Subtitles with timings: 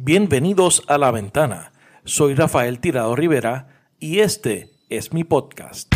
[0.00, 1.72] Bienvenidos a La Ventana.
[2.04, 5.92] Soy Rafael Tirado Rivera y este es mi podcast.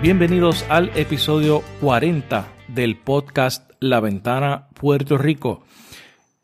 [0.00, 5.64] Bienvenidos al episodio 40 del podcast La Ventana Puerto Rico.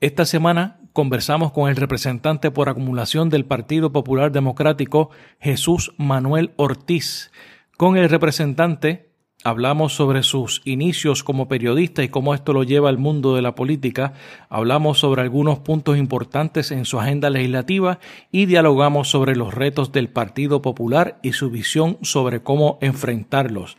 [0.01, 7.31] Esta semana conversamos con el representante por acumulación del Partido Popular Democrático, Jesús Manuel Ortiz.
[7.77, 9.10] Con el representante
[9.43, 13.55] Hablamos sobre sus inicios como periodista y cómo esto lo lleva al mundo de la
[13.55, 14.13] política.
[14.51, 20.11] Hablamos sobre algunos puntos importantes en su agenda legislativa y dialogamos sobre los retos del
[20.11, 23.79] Partido Popular y su visión sobre cómo enfrentarlos.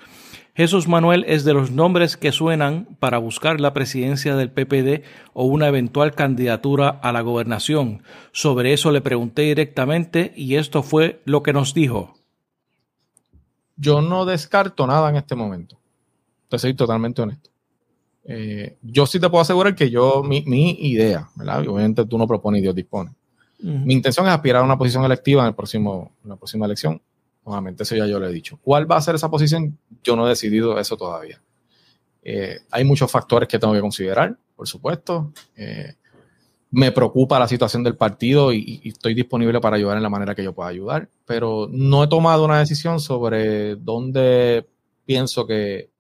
[0.56, 5.04] Jesús Manuel es de los nombres que suenan para buscar la presidencia del PPD
[5.34, 8.02] o una eventual candidatura a la gobernación.
[8.32, 12.21] Sobre eso le pregunté directamente y esto fue lo que nos dijo
[13.82, 15.78] yo no descarto nada en este momento.
[16.48, 17.50] Te soy totalmente honesto.
[18.24, 20.44] Eh, yo sí te puedo asegurar que yo, mi,
[20.80, 21.68] idea, ¿verdad?
[21.68, 23.12] obviamente tú no propones y Dios dispone.
[23.64, 27.00] Mi intención es aspirar a una posición electiva en, el próximo, la próxima elección.
[27.46, 28.60] Nuevamente, eso ya yo le he dicho.
[28.64, 29.78] ¿Cuál va a ser esa posición?
[30.04, 31.40] Yo no he decidido eso todavía.
[32.24, 35.32] Eh, hay muchos factores que tengo que considerar, por supuesto.
[35.56, 35.94] Eh,
[36.72, 40.44] me preocupa la situación del partido y, estoy disponible para ayudar en la manera que
[40.44, 44.66] yo pueda ayudar, pero no he tomado una decisión sobre dónde
[45.06, 45.92] pienso que,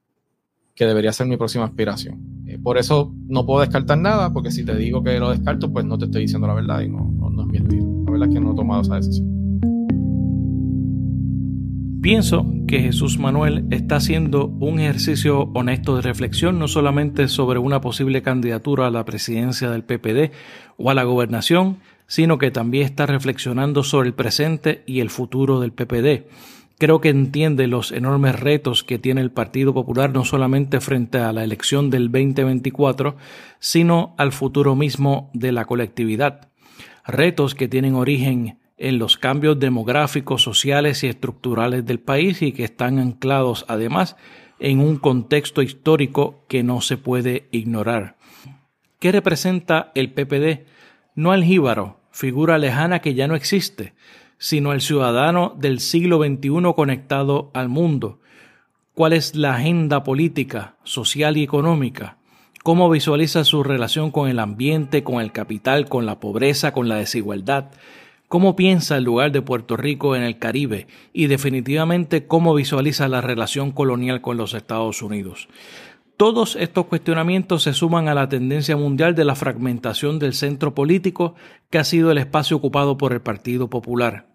[0.79, 2.43] debería ser mi próxima aspiración.
[2.47, 5.85] Eh, por eso no puedo descartar nada, porque si te digo que lo descarto, pues
[5.85, 7.59] no te estoy diciendo la verdad y no, no es mi.
[8.03, 9.40] La verdad es que no he tomado esa decisión.
[12.01, 17.79] Pienso que Jesús Manuel está haciendo un ejercicio honesto de reflexión no solamente sobre una
[17.79, 20.31] posible candidatura a la presidencia del PPD
[20.77, 25.59] o a la gobernación, sino que también está reflexionando sobre el presente y el futuro
[25.59, 26.25] del PPD.
[26.79, 31.31] Creo que entiende los enormes retos que tiene el Partido Popular no solamente frente a
[31.31, 33.15] la elección del 2024,
[33.59, 36.49] sino al futuro mismo de la colectividad.
[37.05, 42.63] Retos que tienen origen en los cambios demográficos, sociales y estructurales del país y que
[42.63, 44.17] están anclados además
[44.59, 48.17] en un contexto histórico que no se puede ignorar.
[48.99, 50.65] ¿Qué representa el PPD?
[51.13, 53.93] No al jíbaro, figura lejana que ya no existe,
[54.39, 58.19] sino el ciudadano del siglo XXI conectado al mundo.
[58.95, 62.17] ¿Cuál es la agenda política, social y económica?
[62.63, 66.95] ¿Cómo visualiza su relación con el ambiente, con el capital, con la pobreza, con la
[66.95, 67.71] desigualdad?
[68.31, 73.19] Cómo piensa el lugar de Puerto Rico en el Caribe y definitivamente cómo visualiza la
[73.19, 75.49] relación colonial con los Estados Unidos.
[76.15, 81.35] Todos estos cuestionamientos se suman a la tendencia mundial de la fragmentación del centro político
[81.69, 84.30] que ha sido el espacio ocupado por el Partido Popular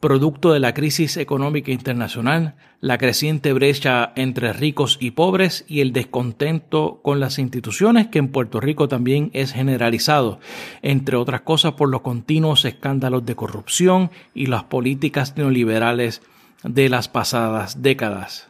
[0.00, 5.92] producto de la crisis económica internacional, la creciente brecha entre ricos y pobres y el
[5.92, 10.40] descontento con las instituciones que en Puerto Rico también es generalizado,
[10.80, 16.22] entre otras cosas por los continuos escándalos de corrupción y las políticas neoliberales
[16.64, 18.48] de las pasadas décadas.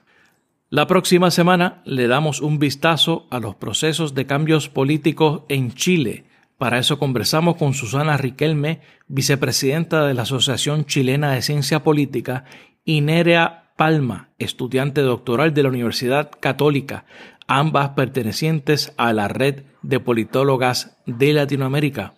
[0.68, 6.29] La próxima semana le damos un vistazo a los procesos de cambios políticos en Chile,
[6.60, 12.44] para eso conversamos con Susana Riquelme, vicepresidenta de la Asociación Chilena de Ciencia Política,
[12.84, 17.06] y Nerea Palma, estudiante doctoral de la Universidad Católica,
[17.46, 22.12] ambas pertenecientes a la red de politólogas de Latinoamérica.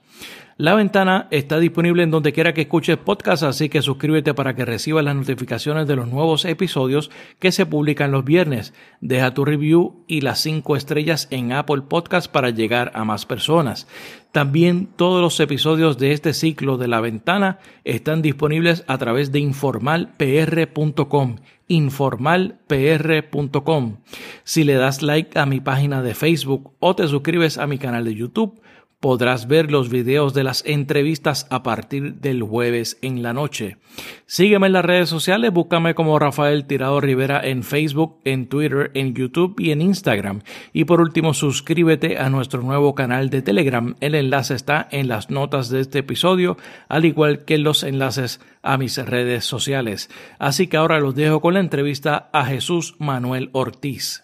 [0.57, 4.65] La ventana está disponible en donde quiera que escuches podcast, así que suscríbete para que
[4.65, 8.75] recibas las notificaciones de los nuevos episodios que se publican los viernes.
[9.01, 13.89] Deja tu review y las cinco estrellas en Apple Podcast para llegar a más personas.
[14.31, 19.41] También todos los episodios de este ciclo de la ventana están disponibles a través de
[19.41, 21.37] informalpr.com
[21.69, 23.97] informalpr.com.
[24.45, 28.05] Si le das like a mi página de Facebook o te suscribes a mi canal
[28.05, 28.61] de YouTube,
[29.03, 33.79] Podrás ver los videos de las entrevistas a partir del jueves en la noche.
[34.27, 39.13] Sígueme en las redes sociales, búscame como Rafael Tirado Rivera en Facebook, en Twitter, en
[39.13, 40.43] YouTube y en Instagram.
[40.73, 43.97] Y por último, suscríbete a nuestro nuevo canal de Telegram.
[43.99, 46.57] El enlace está en las notas de este episodio,
[46.89, 50.11] al igual que los enlaces a mis redes sociales.
[50.39, 54.23] Así que ahora los dejo con la entrevista a Jesús Manuel Ortiz.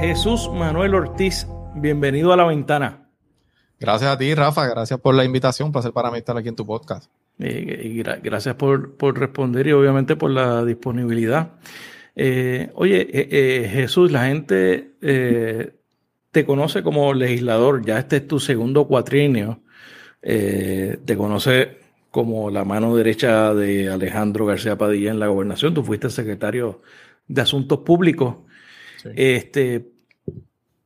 [0.00, 3.08] Jesús Manuel Ortiz bienvenido a la ventana.
[3.78, 4.66] Gracias a ti, Rafa.
[4.66, 5.66] Gracias por la invitación.
[5.66, 7.10] Un placer para mí estar aquí en tu podcast.
[7.38, 11.52] Y, gracias por, responder y obviamente por la disponibilidad.
[12.14, 17.84] Eh, oye, eh, eh, Jesús, la gente te conoce como legislador.
[17.84, 19.62] Ya este es tu segundo cuatrienio.
[20.20, 21.78] te conoce
[22.10, 25.72] como la mano derecha de Alejandro García Padilla en la gobernación.
[25.72, 26.82] Tú fuiste secretario
[27.28, 28.36] de Asuntos Públicos
[29.14, 29.92] Este,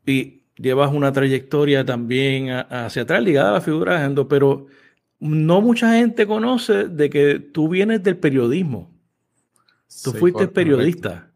[0.06, 4.66] y llevas una trayectoria también hacia atrás ligada a la figura de Endo, pero
[5.20, 8.90] no mucha gente conoce de que tú vienes del periodismo.
[10.02, 11.30] Tú fuiste periodista.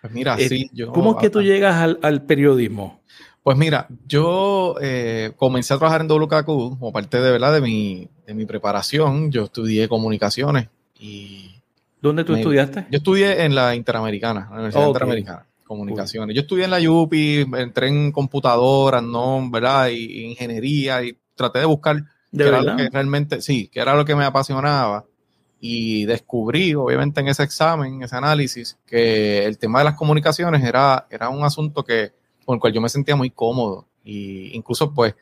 [0.00, 3.00] Pues mira, eh, sí, yo, ¿Cómo es que tú llegas al, periodismo?
[3.42, 7.54] Pues mira, yo eh, comencé a trabajar en WKQ como parte de, ¿verdad?
[7.54, 9.30] de, mi, de mi preparación.
[9.30, 10.68] Yo estudié comunicaciones
[10.98, 11.50] y...
[12.00, 12.86] ¿Dónde tú estudiaste?
[12.90, 16.34] Yo estudié en la Interamericana, la Universidad Interamericana comunicaciones.
[16.34, 19.48] Yo estudié en la UPI, entré en computadoras, ¿no?
[19.50, 19.88] ¿Verdad?
[19.88, 21.96] Y, ingeniería y traté de buscar
[22.30, 25.04] ¿De qué era lo que realmente, sí, que era lo que me apasionaba.
[25.60, 30.62] Y descubrí, obviamente, en ese examen, en ese análisis, que el tema de las comunicaciones
[30.62, 32.12] era, era un asunto que,
[32.44, 33.86] con el cual yo me sentía muy cómodo.
[34.04, 35.14] Y incluso, pues,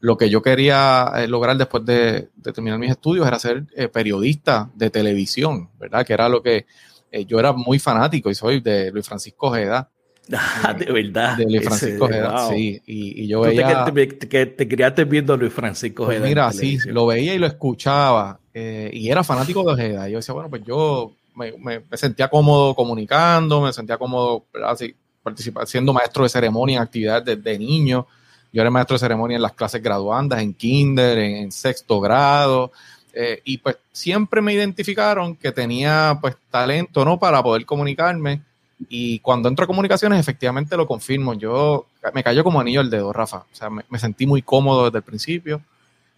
[0.00, 4.70] lo que yo quería eh, lograr después de, terminar mis estudios era ser eh, periodista
[4.74, 6.06] de televisión, ¿verdad?
[6.06, 6.66] Que era lo que
[7.10, 9.90] eh, yo era muy fanático y soy de Luis Francisco Ojeda.
[10.32, 11.36] Ah, de verdad.
[11.36, 12.80] De Luis Francisco Ojeda, sí.
[12.86, 13.84] Y, yo veía.
[13.84, 16.28] Te, que te, criaste viendo a Luis Francisco pues Ojeda.
[16.28, 18.38] mira, sí, lo veía y lo escuchaba.
[18.54, 20.08] Eh, y era fanático de Ojeda.
[20.08, 24.94] Y yo decía, bueno, pues yo me, me, sentía cómodo comunicando, me sentía cómodo así,
[25.22, 28.06] participar, siendo maestro de ceremonia en actividades desde niño.
[28.52, 32.72] Yo era maestro de ceremonia en las clases graduandas, en kinder, en sexto grado.
[33.12, 37.18] Eh, y pues siempre me identificaron que tenía pues talento, ¿no?
[37.18, 38.42] Para poder comunicarme.
[38.88, 41.34] Y cuando entro a comunicaciones, efectivamente lo confirmo.
[41.34, 43.38] Yo me cayó como anillo el dedo, Rafa.
[43.38, 45.60] O sea, me, sentí muy cómodo desde el principio.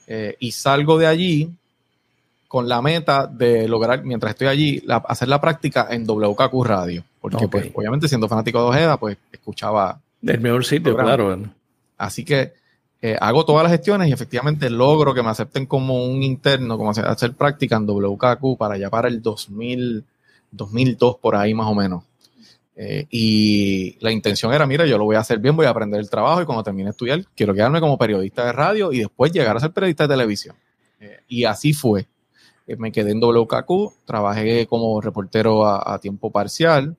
[0.06, 1.50] Eh, y salgo de allí
[2.46, 7.02] con la meta de lograr, mientras estoy allí, hacer la práctica en WKQ Radio.
[7.20, 10.00] Porque, pues, obviamente, siendo fanático de Ojeda, pues escuchaba.
[10.20, 11.40] Del mejor sitio, claro.
[11.96, 12.52] Así que
[13.04, 16.90] eh, hago todas las gestiones y efectivamente logro que me acepten como un interno, como
[16.90, 20.04] hacer, práctica en WKQ para allá para el 2000,
[20.52, 22.04] 2002, por ahí más o menos.
[22.76, 25.98] Eh, y la intención era, mira, yo lo voy a hacer bien, voy a aprender
[25.98, 29.32] el trabajo y cuando termine de estudiar, quiero quedarme como periodista de radio y después
[29.32, 30.54] llegar a ser periodista de televisión.
[31.00, 32.06] Eh, y así fue.
[32.78, 36.96] me quedé en WKQ, trabajé como reportero a tiempo parcial,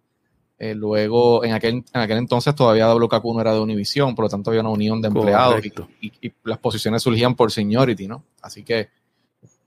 [0.63, 4.29] eh, luego, en aquel, en aquel entonces todavía WKQ no era de Univision, por lo
[4.29, 5.61] tanto había una unión de empleados
[5.99, 8.23] y, las posiciones surgían por seniority, ¿no?
[8.41, 8.87] Así que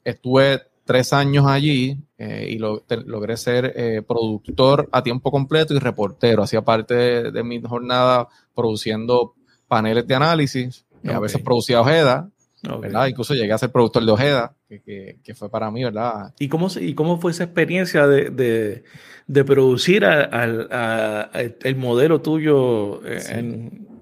[0.02, 6.42] estuve tres años allí eh, y logré ser eh, productor a tiempo completo y reportero.
[6.42, 9.34] Hacía parte de, mi jornada produciendo
[9.68, 10.86] paneles de análisis.
[11.06, 12.30] A veces producía Ojeda,
[12.80, 13.06] ¿verdad?
[13.06, 16.34] Incluso llegué a ser productor de Ojeda, que, que, fue para mí, ¿verdad?
[16.38, 18.82] ¿Y cómo, y cómo fue esa experiencia de
[19.26, 23.22] de producir el modelo tuyo eh,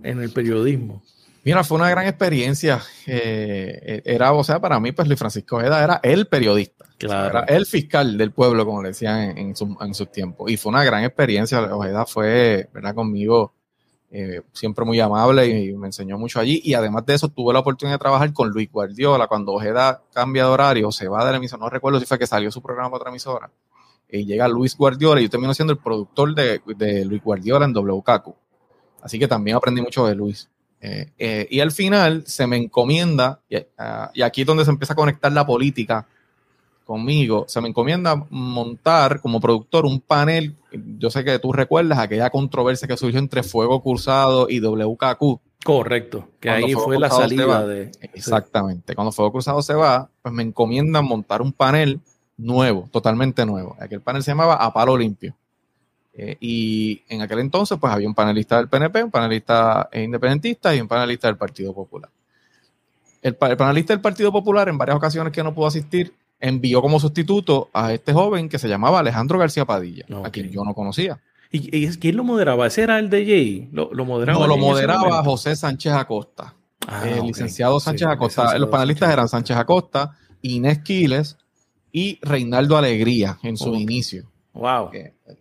[0.03, 1.03] en, el periodismo?
[1.45, 2.81] Mira, fue una gran experiencia.
[3.07, 6.87] Eh, era, o sea, para mí, pues Luis Francisco Ojeda era el periodista.
[6.99, 10.51] era el fiscal del pueblo, como le decían en, su, en sus tiempos.
[10.51, 11.61] Y fue una gran experiencia.
[11.75, 12.95] Ojeda fue, ¿verdad?
[12.95, 13.55] Conmigo
[14.15, 16.61] eh, siempre muy amable y me enseñó mucho allí.
[16.65, 19.27] Y además de eso, tuve la oportunidad de trabajar con Luis Guardiola.
[19.27, 22.27] Cuando Ojeda cambia de horario, se va de la emisora, no recuerdo si fue que
[22.27, 23.51] salió su programa para otra emisora
[24.09, 27.73] y llega Luis Guardiola y yo termino siendo el productor de, de Luis Guardiola en
[27.73, 28.35] WKQ.
[29.03, 30.49] Así que también aprendí mucho de Luis.
[30.81, 33.41] Eh, eh, y al final se me encomienda,
[33.79, 36.07] ah, y, aquí es donde se empieza a conectar la política
[36.85, 40.55] conmigo, se me encomienda montar como productor un panel,
[40.99, 45.41] yo sé que tú recuerdas aquella controversia que surgió entre Fuego Cruzado y WKQ.
[45.65, 47.91] Correcto, que ahí fue la salida de...
[48.13, 52.01] Exactamente, cuando Fuego Cruzado se va, pues me encomiendan montar un panel
[52.37, 53.77] nuevo, totalmente nuevo.
[53.81, 55.35] Aquel panel se llamaba A Palo Limpio.
[56.17, 60.81] Eh, y en aquel entonces, pues había un panelista del PNP, un panelista independentista y
[60.81, 62.11] un panelista del Partido Popular.
[63.21, 67.71] El, panelista del Partido Popular, en varias ocasiones que no pudo asistir, envió como sustituto
[67.73, 71.21] a este joven que se llamaba Alejandro García Padilla, a quien yo no conocía.
[71.51, 72.67] ¿Y, quién lo moderaba?
[72.67, 73.69] ¿Ese era el Jay?
[73.71, 74.41] ¿Lo, moderaba?
[74.41, 76.55] No, lo moderaba José Sánchez Acosta.
[76.87, 78.59] Ah, el licenciado Sánchez Acosta.
[78.59, 81.37] Los panelistas eran Sánchez Acosta, Inés Quiles,
[81.93, 84.29] y Reinaldo Alegría en su inicio.
[84.53, 84.91] Wow.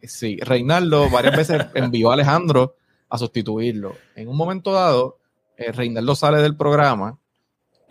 [0.03, 2.75] sí, Reinaldo varias veces envió a Alejandro
[3.09, 3.95] a sustituirlo.
[4.15, 5.17] En un momento dado,
[5.57, 7.17] eh, Reinaldo sale del programa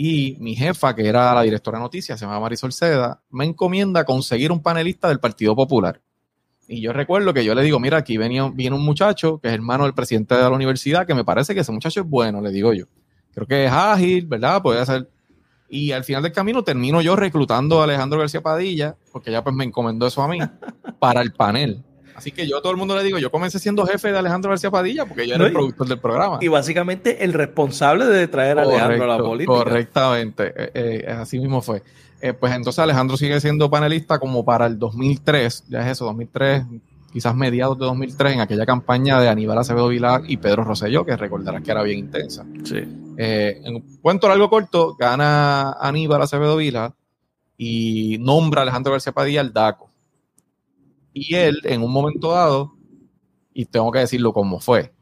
[0.04, 4.04] y mi jefa, que era la directora de noticias, se llama Marisol Seda, me encomienda
[4.04, 6.00] conseguir un panelista del Partido Popular.
[6.66, 9.54] Y yo recuerdo que yo le digo, mira, aquí viene, viene un muchacho que es
[9.54, 12.50] hermano del presidente de la universidad, que me parece que ese muchacho es bueno, le
[12.50, 12.86] digo yo.
[13.32, 14.60] Creo que es ágil, ¿verdad?
[14.60, 15.08] Puede hacer
[15.68, 19.54] y al final del camino termino yo reclutando a Alejandro García Padilla, porque ella pues
[19.54, 20.38] me encomendó eso a mí,
[20.98, 21.82] para el panel.
[22.14, 24.50] Así que yo a todo el mundo le digo, yo comencé siendo jefe de Alejandro
[24.50, 26.38] García Padilla porque yo era el productor del programa.
[26.40, 29.52] Y básicamente el responsable de traer a Alejandro a la política.
[29.52, 31.82] Correctamente, eh, eh, así mismo fue.
[32.20, 36.64] Eh, pues entonces Alejandro sigue siendo panelista como para el 2003, ya es eso, 2003,
[37.12, 41.16] quizás mediados de 2003, en aquella campaña de Aníbal Acevedo Vilar y Pedro Rosselló, que
[41.16, 42.44] recordarás que era bien intensa.
[42.64, 42.78] Sí.
[43.18, 46.94] Eh, en un cuento largo corto, gana Aníbal Acevedo Vilar
[47.58, 49.90] y nombra a Alejandro García Padilla el DACO.
[51.12, 52.74] Y él, en un momento dado,
[53.52, 54.92] y tengo que decirlo como fue,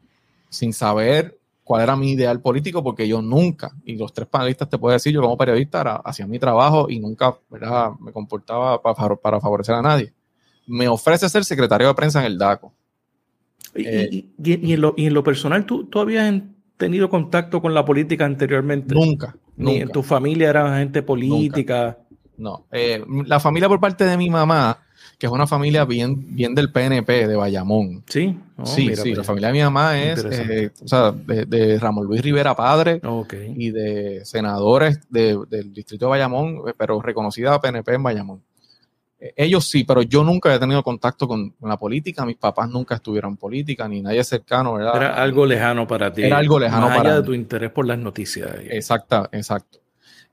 [0.49, 4.77] sin saber cuál era mi ideal político, porque yo nunca, y los tres panelistas te
[4.77, 7.91] puedo decir, yo como periodista hacía mi trabajo y nunca ¿verdad?
[7.99, 10.13] me comportaba para, para favorecer a nadie.
[10.67, 12.73] Me ofrece ser secretario de prensa en el DACO.
[13.75, 16.41] Y, eh, y, en, lo, y en, lo, personal, ¿tú, ¿tú habías
[16.75, 18.93] tenido contacto con la política anteriormente?
[18.93, 19.35] Nunca.
[19.55, 21.97] Ni en tu familia era gente política.
[22.37, 22.65] No.
[22.71, 24.79] Eh, la familia por parte de mi mamá
[25.21, 28.03] que es una familia bien, bien del PNP, de Bayamón.
[28.07, 29.13] Sí, oh, sí, sí.
[29.13, 32.99] La familia de mi mamá es eh, o sea, de, Ramón Luis Rivera Padre
[33.55, 38.41] y de senadores del distrito de Bayamón, eh, pero reconocida PNP en Bayamón.
[39.19, 42.25] Eh, ellos sí, pero yo nunca he tenido contacto con, la política.
[42.25, 44.95] Mis papás nunca estuvieron en política, ni nadie cercano, ¿verdad?
[44.95, 46.23] Era algo lejano para ti.
[46.23, 48.49] Era algo lejano más para allá de tu interés por las noticias.
[48.71, 49.77] Exacto, exacto.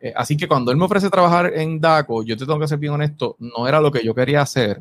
[0.00, 2.78] Eh, así que cuando él me ofrece trabajar en DACO, yo te tengo que ser
[2.78, 4.80] bien honesto, no era lo que yo quería hacer,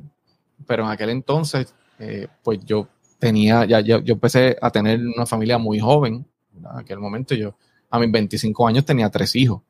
[0.68, 5.58] pero en aquel entonces, eh, pues yo tenía, ya, yo empecé a tener una familia
[5.58, 6.26] muy joven.
[6.56, 7.56] En aquel momento yo,
[7.90, 9.62] a mis 25 años, tenía tres hijos.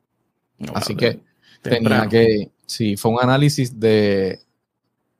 [0.74, 1.20] así que
[1.62, 4.38] tenía que, sí, fue un análisis de,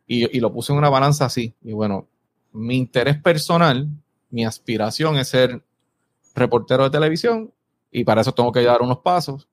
[0.06, 1.54] y, y lo puse en una balanza así.
[1.62, 2.06] Y bueno,
[2.52, 3.88] mi interés personal,
[4.30, 5.62] mi aspiración es ser
[6.34, 7.50] reportero de televisión
[7.90, 9.47] y para eso tengo que dar unos pasos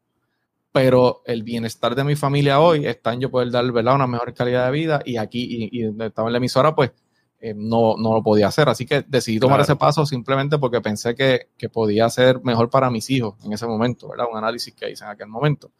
[0.75, 3.95] pero el bienestar de mi familia hoy está en yo poder dar ¿verdad?
[3.95, 6.91] una mejor calidad de vida y aquí, y, estaba en la emisora, pues
[7.39, 8.67] eh, no, no, lo podía hacer.
[8.67, 12.91] Así que decidí tomar ese paso simplemente porque pensé que, que, podía ser mejor para
[12.91, 14.25] mis hijos en ese momento, ¿verdad?
[14.29, 15.71] Un análisis que hice en aquel momento.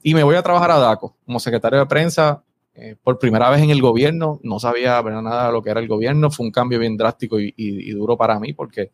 [0.00, 2.44] Y me voy a trabajar a DACO como secretario de prensa.
[2.76, 5.88] Eh, por primera vez en el gobierno, no sabía nada de lo que era el
[5.88, 8.92] gobierno, fue un cambio bien drástico y, y duro para mí porque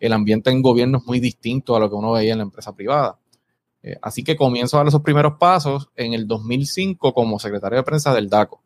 [0.00, 2.74] el ambiente en gobierno es muy distinto a lo que uno veía en la empresa
[2.74, 3.16] privada.
[3.82, 7.84] Eh, así que comienzo a dar esos primeros pasos en el 2005 como secretario de
[7.84, 8.60] prensa del DACO.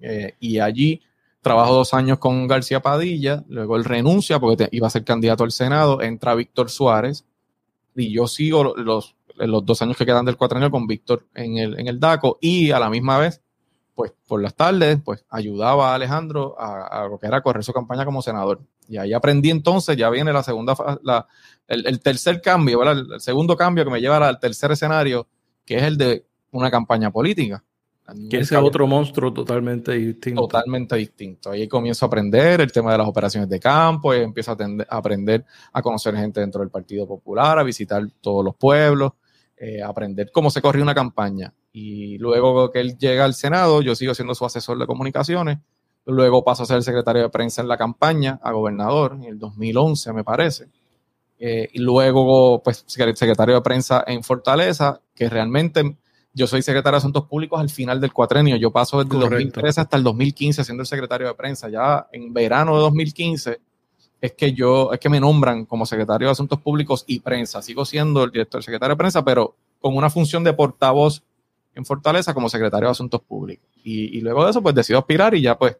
[0.00, 1.02] Eh, y allí
[1.40, 5.52] trabajo dos años con García Padilla, luego él renuncia porque iba a ser candidato al
[5.52, 7.24] Senado, entra Víctor Suárez
[7.96, 11.78] y yo sigo los, los dos años que quedan del cuatrenio con Víctor en el,
[11.78, 13.40] en el DACO y a la misma vez,
[14.00, 17.74] pues por las tardes, pues ayudaba a Alejandro a, a lo que era correr su
[17.74, 18.62] campaña como senador.
[18.88, 21.26] Y ahí aprendí entonces, ya viene la segunda, la,
[21.68, 25.28] el, tercer cambio, El, segundo cambio que me lleva al tercer escenario,
[25.66, 27.62] que es el de una campaña política.
[28.30, 30.40] Que ese otro monstruo totalmente distinto.
[30.40, 31.50] Totalmente distinto.
[31.50, 34.56] Ahí comienzo a aprender el tema de las operaciones de campo, y empiezo a,
[34.88, 39.12] aprender a conocer gente dentro del Partido Popular, a visitar todos los pueblos,
[39.58, 41.52] eh, aprender cómo se corre una campaña.
[41.72, 45.58] Y luego que él llega al Senado, yo sigo siendo su asesor de comunicaciones
[46.06, 50.12] Luego pasó a ser secretario de prensa en la campaña a gobernador en el 2011,
[50.12, 50.68] me parece.
[51.38, 55.96] Eh, y luego, pues, secretario de prensa en Fortaleza, que realmente
[56.32, 58.56] yo soy secretario de Asuntos Públicos al final del cuatrenio.
[58.56, 61.68] Yo paso desde el 2013 hasta el 2015 siendo el secretario de prensa.
[61.68, 63.60] Ya en verano de 2015
[64.20, 67.62] es que yo, es que me nombran como secretario de Asuntos Públicos y prensa.
[67.62, 71.22] Sigo siendo el director secretario de prensa, pero con una función de portavoz
[71.80, 73.66] en Fortaleza como secretario de Asuntos Públicos.
[73.82, 75.76] Y, y luego de eso, pues decido aspirar y ya pues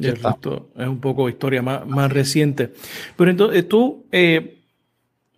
[0.00, 2.72] esto es un poco historia más, más reciente.
[3.16, 4.58] Pero entonces tú, eh,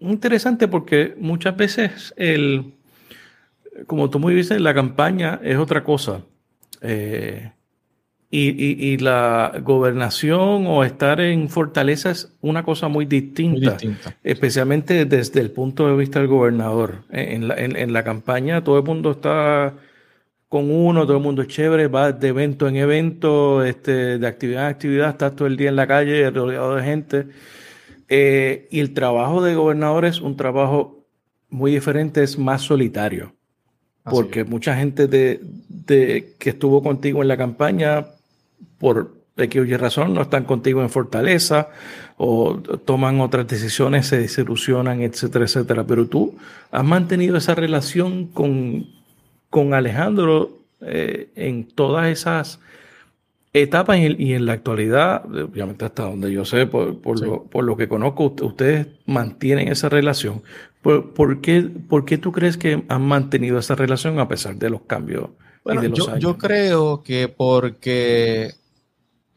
[0.01, 2.75] interesante porque muchas veces el,
[3.87, 6.23] como tú muy dices, la campaña es otra cosa.
[6.81, 7.51] Eh,
[8.37, 13.77] y, la gobernación o estar en fortaleza es una cosa muy distinta,
[14.25, 17.05] especialmente desde el punto de vista del gobernador.
[17.11, 19.75] En la, en la campaña todo el mundo está
[20.49, 24.65] con uno, todo el mundo es chévere, va de evento en evento, este, de actividad
[24.65, 27.27] en actividad, estás todo el día en la calle rodeado de gente.
[28.09, 31.05] Eh, y el trabajo de gobernador es un trabajo
[31.49, 33.35] muy diferente, es más solitario.
[34.05, 35.41] porque mucha gente de,
[36.39, 38.07] que estuvo contigo en la campaña,
[38.79, 41.69] por X o Y razón, no están contigo en Fortaleza
[42.17, 45.85] o toman otras decisiones, se desilusionan, etcétera, etcétera.
[45.85, 46.37] Pero tú
[46.71, 48.87] has mantenido esa relación con,
[49.55, 52.59] con Alejandro eh, en todas esas
[53.53, 58.89] etapas y, en la actualidad, obviamente hasta donde yo sé, por, lo, que conozco, ustedes
[59.07, 60.43] mantienen esa relación.
[60.83, 64.81] ¿Por, qué, ¿Por, qué, tú crees que han mantenido esa relación a pesar de los
[64.83, 65.31] cambios
[65.63, 68.55] bueno, de los yo, Yo creo que porque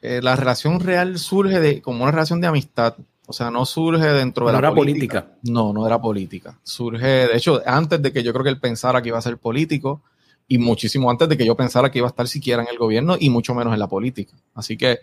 [0.01, 2.95] eh, la relación real surge de como una relación de amistad.
[3.27, 5.37] O sea, no surge dentro de no la era política.
[5.43, 6.57] No, no era política.
[6.63, 9.37] Surge, de hecho, antes de que yo creo que él pensara que iba a ser
[9.37, 10.01] político
[10.47, 13.17] y muchísimo antes de que yo pensara que iba a estar siquiera en el gobierno
[13.19, 14.33] y mucho menos en la política.
[14.55, 14.99] Así que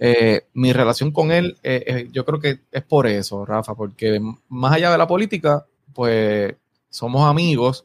[0.00, 4.20] Eh, mi relación con él, eh, eh, yo creo que es por eso, Rafa, porque
[4.48, 6.54] más allá de la política, pues
[6.88, 7.84] somos amigos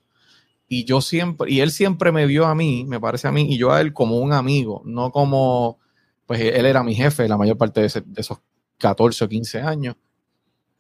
[0.68, 3.58] y yo siempre, y él siempre me vio a mí, me parece a mí, y
[3.58, 5.80] yo a él como un amigo, no como,
[6.28, 8.38] pues él era mi jefe la mayor parte de, esos
[8.84, 9.96] 14 o 15 años.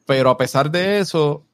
[0.05, 1.45] Pero a pesar de eso,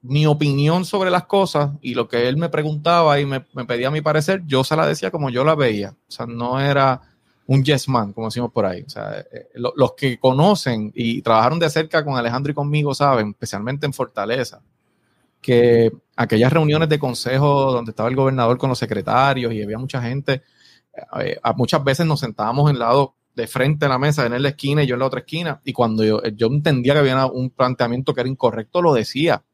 [0.00, 3.90] mi opinión sobre las cosas y lo que él me preguntaba y me, me, pedía
[3.90, 5.90] mi parecer, yo se la decía como yo la veía.
[5.90, 7.02] O sea, no era
[7.46, 8.82] un yes man, como decimos por ahí.
[8.86, 13.30] O sea, eh, los que conocen y trabajaron de cerca con Alejandro y conmigo saben,
[13.30, 14.62] especialmente en Fortaleza,
[15.40, 20.00] que aquellas reuniones de consejo donde estaba el gobernador con los secretarios y había mucha
[20.02, 20.42] gente,
[21.20, 24.82] eh, muchas veces nos sentábamos en lado de frente a la mesa, en la esquina
[24.82, 28.14] y yo en la otra esquina, y cuando yo, yo entendía que había un planteamiento
[28.14, 29.44] que era incorrecto, lo decía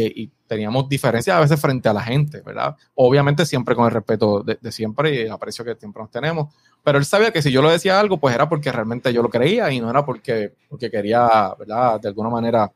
[0.00, 2.76] y, teníamos diferencias a veces frente a la gente, ¿verdad?
[2.94, 6.98] Obviamente siempre con el respeto de, siempre y el aprecio que siempre nos tenemos, pero
[6.98, 9.72] él sabía que si yo lo decía algo, pues era porque realmente yo lo creía
[9.72, 11.98] y no era porque, porque quería, ¿verdad?
[11.98, 12.70] De alguna manera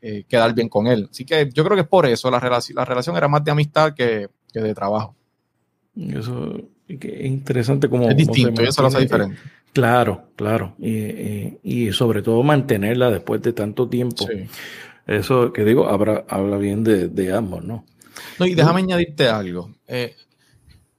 [0.00, 1.06] eh, quedar bien con él.
[1.12, 3.52] Así que yo creo que es por eso, la, relación, la relación era más de
[3.52, 5.14] amistad que, de trabajo.
[5.96, 6.56] Eso
[6.88, 8.10] es interesante como...
[8.10, 9.38] Es distinto, eso lo hace diferente.
[9.72, 10.74] Claro, claro.
[10.78, 14.26] Y, y, sobre todo mantenerla después de tanto tiempo.
[14.26, 14.46] Sí.
[15.06, 17.84] Eso que digo, habla, habla bien de, ambos, ¿no?
[18.38, 19.74] No, y déjame añadirte algo.
[19.86, 20.14] Eh,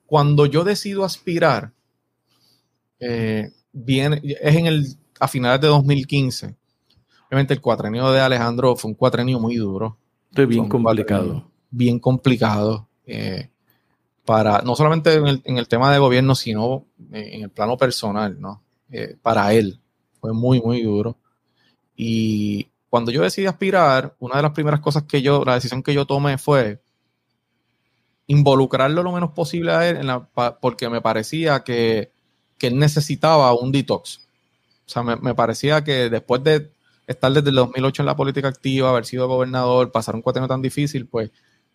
[0.06, 1.72] cuando yo decido aspirar,
[3.00, 6.56] eh, viene, es en el, a finales de 2015.
[7.27, 9.98] Obviamente el cuatrenio de Alejandro fue un cuatrenio muy duro.
[10.30, 11.50] Estoy bien complicado.
[11.70, 12.88] Bien complicado.
[13.06, 13.50] Eh,
[14.25, 18.62] para, no solamente en el, en tema de gobierno, sino en el plano personal, ¿no?
[19.22, 19.80] para él.
[20.20, 21.18] Fue muy, muy duro.
[21.96, 25.94] Y cuando yo decidí aspirar, una de las primeras cosas que yo, la decisión que
[25.94, 26.80] yo tomé fue
[28.27, 30.08] involucrarlo lo menos posible a él
[30.62, 32.12] porque me parecía que,
[32.62, 34.22] él necesitaba un detox.
[34.86, 36.72] O sea, me, parecía que después de
[37.08, 40.62] estar desde el 2008 en la política activa, haber sido gobernador, pasar un cuatreno tan
[40.62, 41.32] difícil, pues,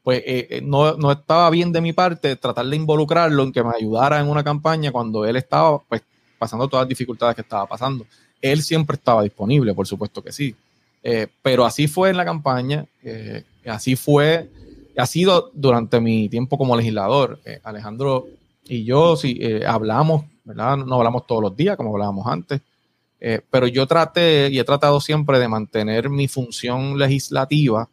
[0.08, 3.62] pues eh, eh, no, no, estaba bien de mi parte tratar de involucrarlo en que
[3.62, 6.00] me ayudara en una campaña cuando él estaba pues,
[6.38, 8.06] pasando todas las dificultades que estaba pasando.
[8.40, 10.56] Él siempre estaba disponible, por supuesto que sí.
[11.02, 14.48] Eh, pero así fue en la campaña, eh, así fue,
[14.96, 17.38] ha sido durante mi tiempo como legislador.
[17.44, 18.28] Eh, Alejandro
[18.64, 20.78] y yo sí hablamos, ¿verdad?
[20.78, 22.62] No hablamos todos los días como hablábamos antes,
[23.50, 27.90] pero yo traté y he tratado siempre de mantener mi función legislativa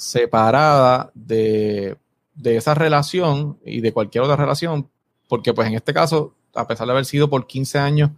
[0.00, 1.96] separada de,
[2.34, 4.90] de esa relación y de cualquier otra relación,
[5.28, 8.10] porque pues en este caso, a pesar de haber sido por 15 años,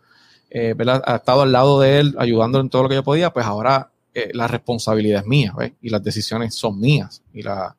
[0.77, 1.03] ¿verdad?
[1.07, 3.93] ha estado al lado de él, ayudándolo en todo lo que yo podía, pues ahora
[4.15, 5.73] eh, la responsabilidad es mía, ¿ves?
[5.81, 7.75] Y las decisiones son mías, y las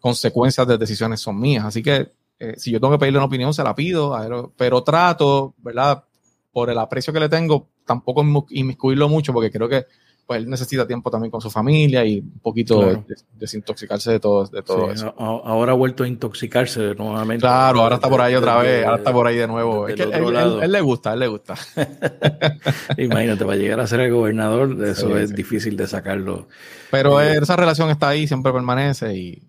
[0.00, 1.64] consecuencias de decisiones son mías.
[1.64, 4.16] Así que eh, si yo tengo que pedirle una opinión, se la pido,
[4.56, 6.04] pero trato, ¿verdad?
[6.52, 9.86] Por el aprecio que le tengo, tampoco inmiscuirlo mucho, porque creo que
[10.30, 14.62] pues él necesita tiempo también con su familia y un poquito desintoxicarse de todo, de
[14.62, 15.12] todo eso.
[15.18, 17.40] Ahora ha vuelto a intoxicarse nuevamente.
[17.40, 19.88] Claro, ahora está por ahí otra vez, ahora está por ahí de nuevo.
[19.88, 21.56] Es que él, él, le gusta, él le gusta.
[22.96, 26.46] Imagínate, para llegar a ser el gobernador, eso es difícil de sacarlo.
[26.92, 29.42] Pero eh, esa relación está ahí, siempre permanece y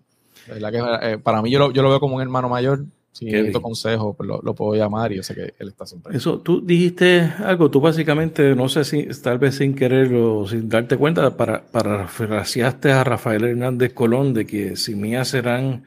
[0.48, 2.86] eh, para mí yo lo, yo lo veo como un hermano mayor
[3.20, 6.16] necesito consejo, pues lo, puedo llamar y yo sé que él está siempre.
[6.16, 10.68] Eso, tú dijiste algo, tú básicamente, no sé si tal vez sin querer o sin
[10.68, 15.84] darte cuenta, para, parafraseaste a Rafael Hernández Colón de que si mías serán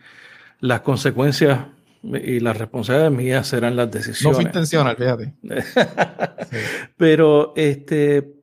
[0.59, 1.59] las consecuencias
[2.03, 4.23] y las responsabilidades mías serán las decisiones.
[4.23, 5.33] No fue intencional, fíjate.
[6.97, 8.35] Pero este,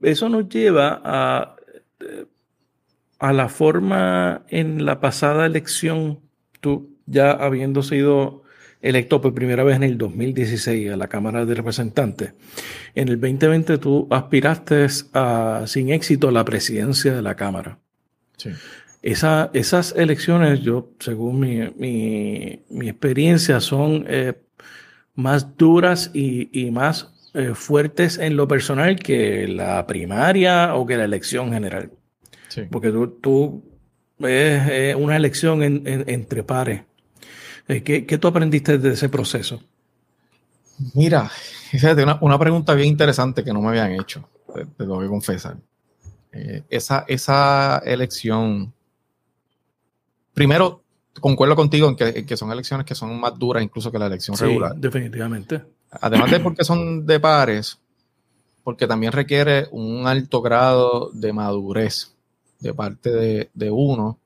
[0.00, 1.56] eso nos lleva a,
[3.18, 6.20] a la forma en la pasada elección,
[6.60, 8.42] tú ya habiendo sido
[8.80, 12.34] electo por primera vez en el 2016 a la Cámara de Representantes.
[12.94, 17.78] En el 2020 tú aspiraste a, sin éxito a la presidencia de la Cámara.
[18.36, 18.50] Sí.
[19.02, 24.34] esas elecciones, yo, según mi, experiencia, son eh,
[25.16, 31.04] más duras y, más eh, fuertes en lo personal que la primaria o que la
[31.04, 31.90] elección general.
[32.46, 32.62] Sí.
[32.70, 33.64] Porque tú, tú
[34.20, 36.82] es una elección entre pares.
[37.68, 39.62] Eh, ¿Qué, ¿Qué, tú aprendiste de ese proceso?
[40.94, 41.30] Mira,
[42.02, 45.08] una, una, pregunta bien interesante que no me habían hecho, te, te lo voy a
[45.08, 45.58] confesar.
[46.32, 48.72] Eh, esa, esa elección,
[50.32, 50.82] primero,
[51.20, 54.36] concuerdo contigo en que, que, son elecciones que son más duras incluso que la elección
[54.36, 54.74] sí, regular.
[54.76, 55.62] Definitivamente.
[55.90, 57.78] Además de porque son de pares,
[58.64, 62.14] porque también requiere un alto grado de madurez
[62.60, 64.18] de parte de, de uno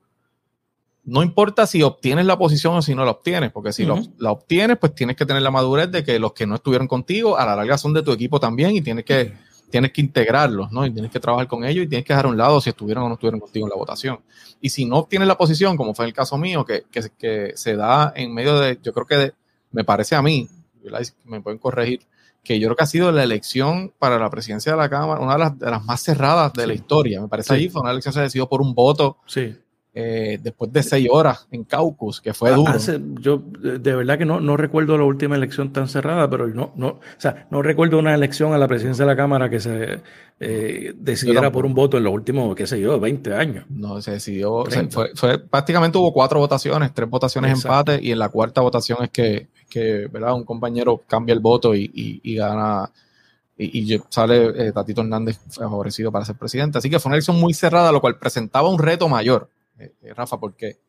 [1.05, 4.77] no importa si obtienes la posición o si no la obtienes, porque si la obtienes,
[4.77, 7.55] pues tienes que tener la madurez de que los que no estuvieron contigo a la
[7.55, 9.33] larga son de tu equipo también y tienes que,
[9.69, 10.85] tienes que integrarlos, ¿no?
[10.85, 13.03] Y tienes que trabajar con ellos y tienes que dejar a un lado si estuvieron
[13.03, 14.19] o no estuvieron contigo en la votación.
[14.61, 17.75] Y si no obtienes la posición, como fue el caso mío, que, que, que se
[17.75, 19.33] da en medio de, yo creo que
[19.71, 20.47] me parece a mí,
[21.25, 22.01] me pueden corregir,
[22.43, 25.49] que yo creo que ha sido la elección para la presidencia de la Cámara, una
[25.49, 27.21] de las, más cerradas de la historia.
[27.21, 29.17] Me parece ahí fue una elección que se decidió por un voto.
[29.25, 29.55] Sí.
[29.95, 32.73] Eh, después de seis horas en Caucus, que fue duro.
[33.19, 36.87] yo de verdad que no, no recuerdo la última elección tan cerrada, pero no, no,
[36.87, 40.01] o sea, no recuerdo una elección a la presidencia de la Cámara que se
[40.39, 43.65] eh, decidiera por un voto en los últimos, qué sé yo, 20 años.
[43.69, 44.63] No, se decidió,
[45.13, 49.49] fue, prácticamente hubo cuatro votaciones, tres votaciones empate, y en la cuarta votación es que,
[49.69, 50.33] que ¿verdad?
[50.33, 52.91] un compañero cambia el voto y, y, gana
[53.59, 56.79] y, sale eh, Tatito Hernández favorecido para ser presidente.
[56.79, 59.51] Así que fue una elección muy cerrada, lo cual presentaba un reto mayor
[60.15, 60.79] Rafa, porque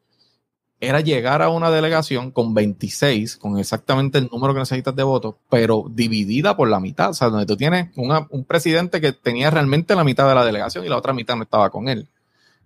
[0.81, 5.37] era llegar a una delegación con 26, con exactamente el número que necesitas de votos,
[5.49, 7.11] pero dividida por la mitad.
[7.11, 10.85] O sea, donde tú tienes un presidente que tenía realmente la mitad de la delegación
[10.85, 12.09] y la otra mitad no estaba con él.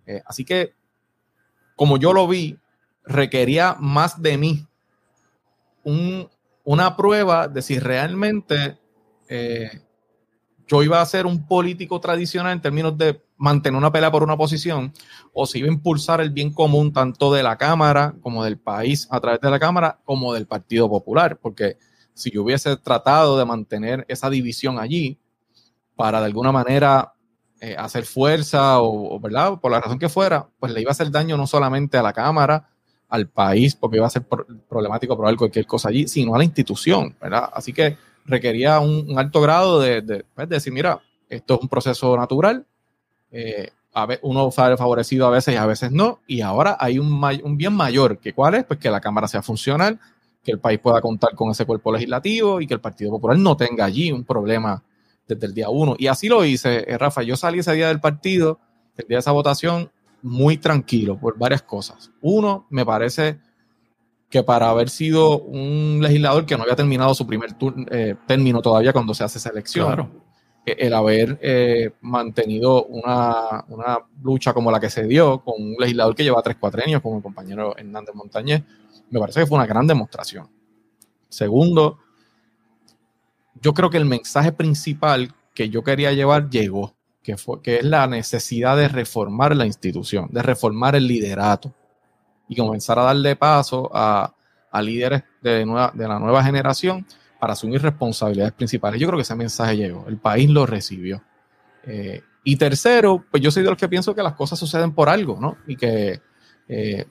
[0.07, 0.75] Eh, así que,
[1.77, 2.59] como yo lo vi,
[3.05, 4.67] requería más de mí
[6.64, 8.79] una prueba de si realmente
[10.68, 14.37] yo iba a ser un político tradicional en términos de mantener una pelea por una
[14.37, 14.92] posición
[15.33, 19.09] o si iba a impulsar el bien común tanto de la Cámara como del país
[19.11, 21.78] a través de la Cámara como del Partido Popular, porque
[22.12, 25.18] si yo hubiese tratado de mantener esa división allí
[25.96, 27.14] para de alguna manera
[27.61, 29.59] eh, hacer fuerza o, ¿verdad?
[29.61, 32.12] Por la razón que fuera, pues le iba a hacer daño no solamente a la
[32.12, 32.68] Cámara,
[33.09, 34.22] al país, porque iba a ser
[34.68, 37.48] problemático probar cualquier cosa allí, sino a la institución, ¿verdad?
[37.54, 37.96] Así que
[38.29, 42.64] requería un, alto grado de, de, pues, de, decir, mira, esto es un proceso natural,
[43.33, 47.23] eh, a uno sale favorecido a veces y a veces no, y ahora hay un,
[47.43, 49.99] un bien mayor, que cuál es, pues que la Cámara sea funcional,
[50.45, 53.57] que el país pueda contar con ese cuerpo legislativo y que el Partido Popular no
[53.57, 54.83] tenga allí un problema
[55.27, 55.97] desde el día uno.
[55.99, 58.59] Y así lo hice, eh, Rafa, yo salí ese día del partido,
[58.97, 59.91] el día de esa votación,
[60.23, 62.11] muy tranquilo por varias cosas.
[62.21, 63.38] Uno, me parece
[64.29, 67.51] que para haber sido un legislador que no había terminado su primer
[67.91, 70.11] eh, término todavía cuando se hace esa elección,
[70.67, 73.64] el haber eh, mantenido una,
[74.23, 77.23] lucha como la que se dio con un legislador que lleva tres cuatrenios, como el
[77.23, 78.62] compañero Hernández Montañez,
[79.11, 80.51] me parece que fue una gran demostración.
[81.31, 81.99] Segundo,
[83.62, 87.85] yo creo que el mensaje principal que yo quería llevar llegó, que, fue, que es
[87.85, 91.75] la necesidad de reformar la institución, de reformar el liderato
[92.49, 94.33] y comenzar a darle paso a,
[94.81, 97.05] líderes de, de la nueva generación
[97.39, 99.01] para asumir responsabilidades principales.
[99.01, 101.23] Yo creo que ese mensaje llegó, el país lo recibió.
[101.85, 105.09] Eh, y tercero, pues yo soy de los que pienso que las cosas suceden por
[105.09, 105.57] algo, ¿no?
[105.67, 106.21] Y que
[106.69, 107.07] eh,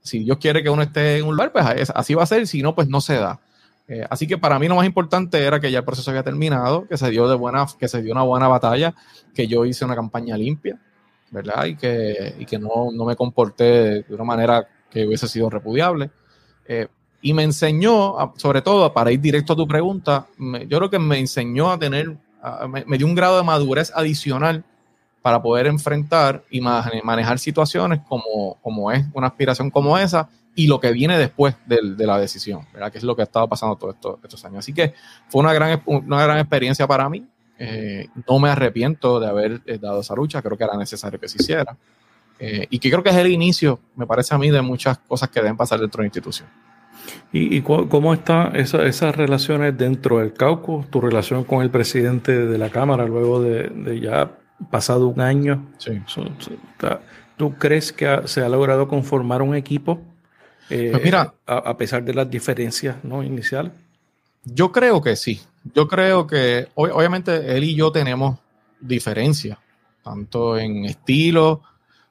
[0.00, 2.62] si Dios quiere que uno esté en un lugar, pues así va a ser, si
[2.62, 3.40] no, pues no se da.
[3.88, 6.86] Eh, así que para mí lo más importante era que ya el proceso había terminado,
[6.86, 8.94] que se dio de buena, que se dio una buena batalla,
[9.34, 10.78] que yo hice una campaña limpia,
[11.30, 11.64] ¿verdad?
[11.66, 16.10] Y que, y que no, no, me comporté de una manera que hubiese sido repudiable.
[16.66, 16.88] Eh,
[17.22, 21.18] y me enseñó, sobre todo, para ir directo a tu pregunta, yo creo que me
[21.18, 22.16] enseñó a tener,
[22.86, 24.64] me, dio un grado de madurez adicional
[25.20, 30.80] para poder enfrentar y manejar situaciones como, como es una aspiración como esa y lo
[30.80, 32.90] que viene después de, la decisión, ¿verdad?
[32.90, 34.60] Que es lo que ha estado pasando todos estos, años.
[34.60, 34.94] Así que
[35.28, 37.26] fue una gran, una gran experiencia para mí.
[37.62, 41.28] Eh, no me arrepiento de haber eh, dado esa lucha, creo que era necesario que
[41.28, 41.76] se hiciera.
[42.38, 45.28] Eh, y que creo que es el inicio, me parece a mí, de muchas cosas
[45.28, 46.48] que deben pasar dentro de la institución.
[47.32, 50.90] ¿Y, cómo están esas relaciones dentro del caucus?
[50.90, 54.30] ¿Tu relación con el presidente de la Cámara luego de, ya
[54.70, 55.66] pasado un año?
[55.76, 56.00] Sí.
[57.36, 60.00] ¿Tú crees que se ha logrado conformar un equipo?
[60.70, 63.22] Eh, pues mira, a, pesar de las diferencias ¿no?
[63.22, 63.72] iniciales.
[64.44, 65.40] Yo creo que sí.
[65.74, 68.38] Yo creo que obviamente él y yo tenemos
[68.80, 69.58] diferencias,
[70.02, 71.62] tanto en estilo,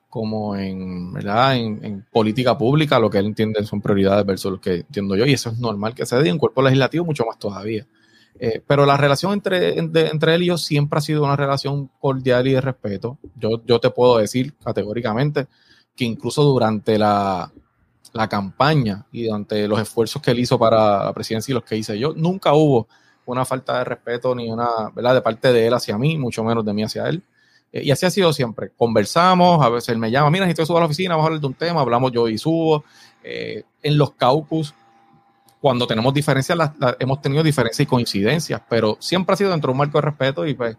[0.10, 1.56] como en, ¿verdad?
[1.56, 5.34] En, política pública, lo que él entiende son prioridades versus lo que entiendo yo, y
[5.34, 7.88] eso es normal que se dé, en cuerpo legislativo mucho más todavía.
[8.40, 12.48] Eh, pero la relación entre, entre, él y yo siempre ha sido una relación cordial
[12.48, 13.18] y de respeto.
[13.36, 15.48] Yo, yo te puedo decir categóricamente
[15.96, 17.52] que incluso durante la,
[18.14, 21.78] la campaña y durante los esfuerzos que él hizo para la presidencia y los que
[21.78, 22.88] hice yo, nunca hubo
[23.26, 25.16] una falta de respeto ni una, ¿verdad?
[25.16, 27.22] De parte de él hacia mí, mucho menos de mí hacia él.
[27.72, 28.72] Eh, y así ha sido siempre.
[28.76, 31.28] Conversamos, a veces él me llama, mira, si estoy subo a la oficina, vamos a
[31.28, 32.84] hablar de un tema, hablamos yo y subo.
[33.24, 34.74] Eh, en los caucus,
[35.62, 36.58] cuando tenemos diferencias,
[37.00, 40.48] hemos tenido diferencias y coincidencias, pero siempre ha sido dentro de un marco de respeto
[40.48, 40.78] y pues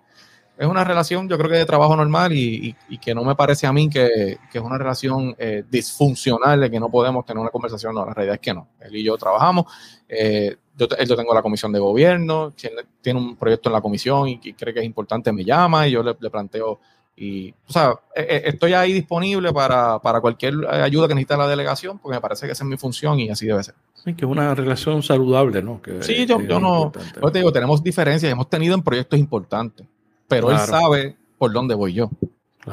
[0.61, 3.73] es una relación, yo creo que de trabajo normal y, que no me parece a
[3.73, 7.95] mí que, es una relación eh, disfuncional de que no podemos tener una conversación.
[7.95, 8.69] No, la realidad es que no.
[8.79, 9.65] Él y yo trabajamos.
[10.07, 12.53] Eh, yo, yo tengo la comisión de gobierno,
[13.01, 16.03] tiene un proyecto en la comisión y, cree que es importante, me llama y yo
[16.03, 16.79] le, planteo.
[17.17, 22.17] Y, o sea, eh, estoy ahí disponible para, cualquier ayuda que necesite la delegación, porque
[22.17, 23.77] me parece que esa es mi función y así debe ser.
[23.95, 25.81] Sí, que es una relación saludable, ¿no?
[26.01, 26.93] sí, yo, yo no.
[27.19, 29.87] Yo te digo, tenemos diferencias, hemos tenido en proyectos importantes
[30.31, 32.09] pero él sabe por dónde voy yo.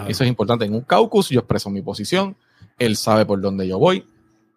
[0.08, 0.66] Eso es importante.
[0.66, 2.38] En un caucus yo expreso mi posición,
[2.78, 4.06] él sabe por dónde yo voy.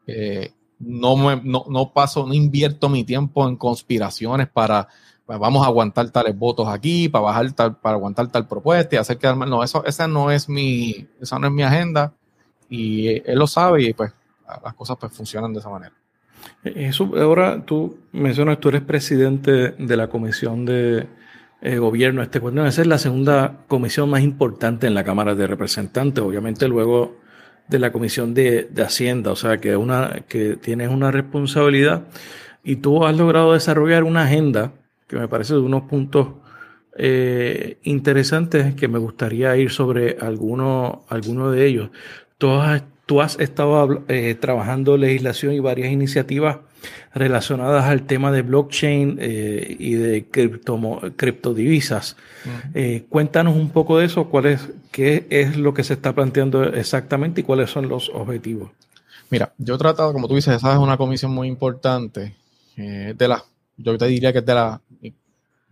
[0.07, 4.87] Eh, no, me, no, paso, no invierto mi tiempo en conspiraciones para,
[5.27, 9.19] vamos a aguantar tales votos aquí, para bajar tal, para aguantar tal propuesta y hacer
[9.35, 9.49] mal.
[9.49, 12.13] No, eso, esa no es mi, esa no es mi agenda.
[12.69, 14.13] Y él lo sabe y pues
[14.63, 15.95] las cosas pues funcionan de esa manera.
[16.63, 21.07] Eso, ahora tú mencionas, tú eres presidente de la comisión de,
[21.63, 22.67] eh, gobierno este cuestión.
[22.67, 27.19] Esa es la segunda comisión más importante en la Cámara de Representantes, obviamente luego
[27.69, 32.05] de la Comisión de, Hacienda, o sea que, una, que tienes una responsabilidad
[32.65, 34.73] y tú has logrado desarrollar una agenda
[35.07, 36.29] que me parece de unos puntos
[36.97, 41.91] eh, interesantes que me gustaría ir sobre alguno, alguno de ellos.
[42.39, 46.59] Tú has, tú has estado eh, trabajando legislación y varias iniciativas
[47.13, 50.27] relacionadas al tema de blockchain eh, y de
[51.17, 52.17] criptodivisas.
[52.75, 56.63] Eh, cuéntanos un poco de eso, cuál es, qué es lo que se está planteando
[56.65, 58.71] exactamente y cuáles son los objetivos.
[59.29, 62.37] Mira, yo he tratado, como tú dices, esa es una comisión muy importante.
[62.77, 63.45] Eh, de la,
[63.77, 64.81] yo te diría que es de la.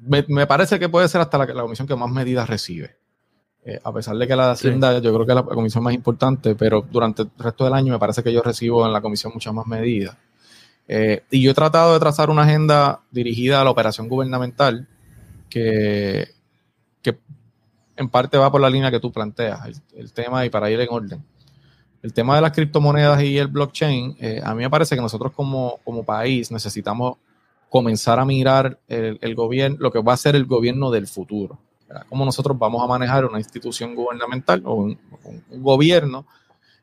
[0.00, 2.96] Me, parece que puede ser hasta la, la comisión que más medidas recibe.
[3.82, 6.54] a pesar de que la de Hacienda, yo creo que es la comisión más importante,
[6.54, 9.52] pero durante el resto del año me parece que yo recibo en la comisión muchas
[9.52, 10.16] más medidas.
[10.88, 14.88] Eh, y yo he tratado de trazar una agenda dirigida a la operación gubernamental
[15.50, 16.28] que,
[17.02, 17.18] que
[17.96, 19.60] en parte va por la línea que tú planteas,
[19.94, 21.24] el, tema y para ir en orden.
[22.02, 25.32] El tema de las criptomonedas y el blockchain, eh, a mí me parece que nosotros
[25.32, 27.18] como, como país necesitamos
[27.68, 31.58] comenzar a mirar el, gobierno, lo que va a ser el gobierno del futuro.
[32.08, 34.98] Cómo nosotros vamos a manejar una institución gubernamental o un
[35.50, 36.24] gobierno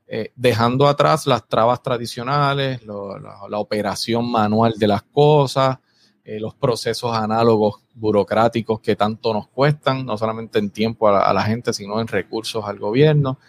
[0.08, 5.80] eh, dejando atrás las trabas tradicionales, la, operación manual de las cosas,
[6.24, 11.44] eh, los procesos análogos burocráticos que tanto nos cuestan, no solamente en tiempo a la,
[11.44, 13.40] gente, sino en recursos al gobierno.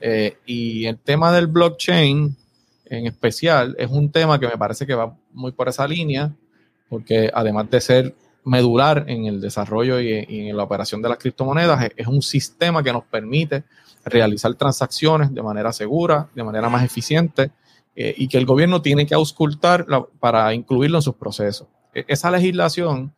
[0.00, 2.34] Eh, y el tema del blockchain
[2.86, 6.32] en especial es un tema que me parece que va muy por esa línea,
[6.88, 8.14] porque además de ser
[8.46, 12.92] medular en el desarrollo y, en la operación de las criptomonedas, es un sistema que
[12.92, 13.64] nos permite
[14.04, 17.50] realizar transacciones de manera segura, de manera más eficiente,
[17.94, 19.86] eh, y que el gobierno tiene que auscultar
[20.20, 21.66] para incluirlo en sus procesos.
[21.92, 23.12] E, esa legislación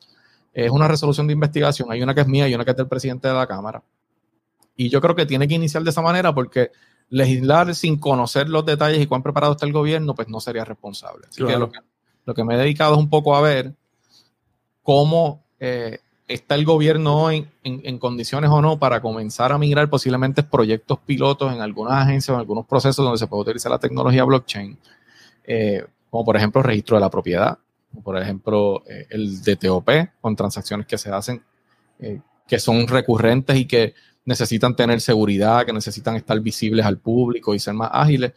[0.54, 2.88] es una resolución de investigación, hay una que es mía y una que es del
[2.88, 3.82] presidente de la Cámara.
[4.76, 6.70] Y yo creo que tiene que iniciar de esa manera porque
[7.10, 11.26] legislar sin conocer los detalles y cuán preparado está el gobierno, pues no sería responsable.
[11.28, 11.80] Así que, lo que
[12.28, 13.74] lo que me he dedicado es un poco a ver
[14.88, 20.42] cómo eh, está el gobierno hoy en, condiciones o no para comenzar a migrar posiblemente
[20.42, 24.24] proyectos pilotos en algunas agencias o en algunos procesos donde se puede utilizar la tecnología
[24.24, 24.78] blockchain,
[25.44, 27.58] eh, como por ejemplo registro de la propiedad,
[27.90, 29.90] como por ejemplo eh, el DTOP,
[30.22, 31.42] con transacciones que se hacen
[31.98, 33.92] eh, que son recurrentes y que
[34.24, 38.32] necesitan tener seguridad, que necesitan estar visibles al público y ser más ágiles.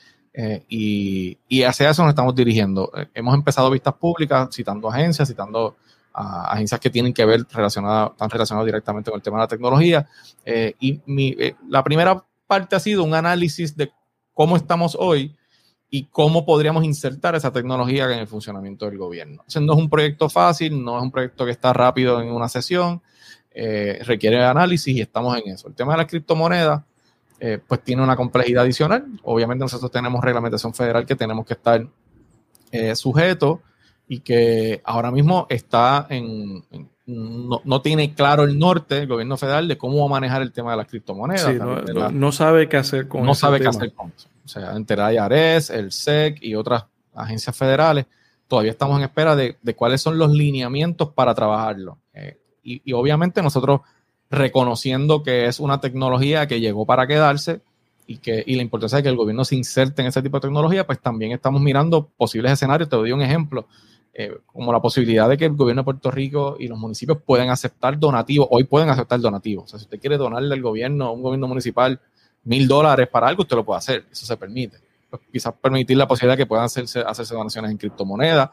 [0.67, 2.91] y, y hacia eso nos estamos dirigiendo.
[3.13, 5.77] hemos empezado vistas públicas, citando agencias, citando
[6.13, 9.47] a agencias que tienen que ver relacionadas, están relacionadas directamente con el tema de la
[9.47, 10.07] tecnología.
[10.45, 13.91] Eh, y eh, la primera parte ha sido un análisis de
[14.33, 15.35] cómo estamos hoy
[15.89, 19.43] y cómo podríamos insertar esa tecnología en el funcionamiento del gobierno.
[19.59, 23.01] No es un proyecto fácil, no es un proyecto que está rápido en una sesión,
[23.51, 25.67] eh, requiere análisis y estamos en eso.
[25.67, 26.83] El tema de las criptomonedas,
[27.67, 29.03] pues tiene una complejidad adicional.
[29.23, 31.87] Obviamente nosotros tenemos reglamentación federal que tenemos que estar
[32.93, 33.61] sujetos
[34.11, 36.65] y que ahora mismo está en,
[37.05, 40.71] no, tiene claro el norte, el gobierno federal, de cómo va a manejar el tema
[40.71, 41.55] de las criptomonedas.
[42.11, 44.27] no, sabe qué hacer con No sabe qué hacer con eso.
[44.43, 48.05] O sea, entre IRS, el SEC y otras agencias federales,
[48.49, 51.97] todavía estamos en espera de, cuáles son los lineamientos para trabajarlo.
[52.13, 53.79] Eh, y, y, obviamente nosotros
[54.29, 57.61] reconociendo que es una tecnología que llegó para quedarse
[58.07, 60.41] y, que, y la importancia de que el gobierno se inserte en ese tipo de
[60.41, 62.89] tecnología, pues también estamos mirando posibles escenarios.
[62.89, 63.67] Te doy un ejemplo.
[64.13, 67.49] Eh, como la posibilidad de que el gobierno de Puerto Rico y los municipios puedan
[67.49, 69.65] aceptar donativos, hoy pueden aceptar donativos.
[69.65, 71.99] O sea, si usted quiere donarle al gobierno, a un gobierno municipal,
[72.43, 74.77] mil dólares para algo, usted lo puede hacer, eso se permite.
[75.09, 78.49] Pues, quizás permitir la posibilidad de que puedan hacerse, hacerse donaciones en criptomonedas.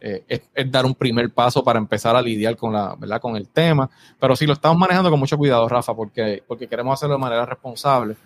[0.00, 3.20] eh, es, dar un primer paso para empezar a lidiar con, la, ¿verdad?
[3.20, 3.88] con el tema.
[4.18, 7.46] Pero sí lo estamos manejando con mucho cuidado, Rafa, porque, porque queremos hacerlo de manera
[7.46, 8.16] responsable.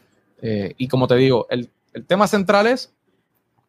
[0.43, 2.95] Eh, y como te digo, el, el tema central es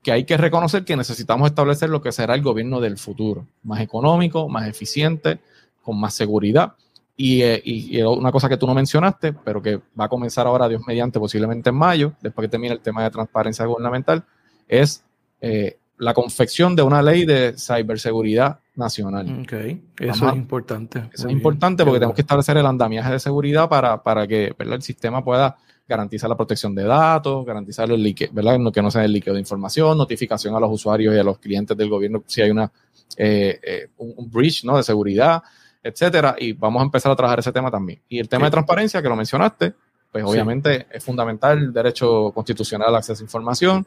[0.02, 3.82] que hay que reconocer que necesitamos establecer lo que será el gobierno del futuro, más
[3.82, 5.40] económico, más eficiente,
[5.84, 6.74] con más seguridad.
[7.16, 7.62] Y, eh,
[8.08, 11.70] una cosa que tú no mencionaste, pero que va a comenzar ahora, Dios mediante, posiblemente
[11.70, 14.24] en mayo, después que termine el tema de transparencia gubernamental,
[14.68, 15.04] es
[15.40, 19.44] eh, la confección de una ley de ciberseguridad nacional.
[19.44, 19.54] Ok,
[20.00, 21.10] eso es importante.
[21.14, 24.82] Eso es importante porque tenemos que establecer el andamiaje de seguridad para, para que el
[24.82, 28.58] sistema pueda garantizar la protección de datos, garantizar el líquido, ¿verdad?
[28.74, 31.76] que no sea el líquido de información, notificación a los usuarios y a los clientes
[31.76, 32.72] del gobierno si hay una,
[33.18, 34.78] eh, un, breach ¿no?
[34.78, 35.42] de seguridad,
[35.84, 38.00] etcétera, y vamos a empezar a trabajar ese tema también.
[38.08, 39.74] Y el tema de transparencia, que lo mencionaste,
[40.12, 43.86] pues obviamente es fundamental el derecho constitucional al acceso a información.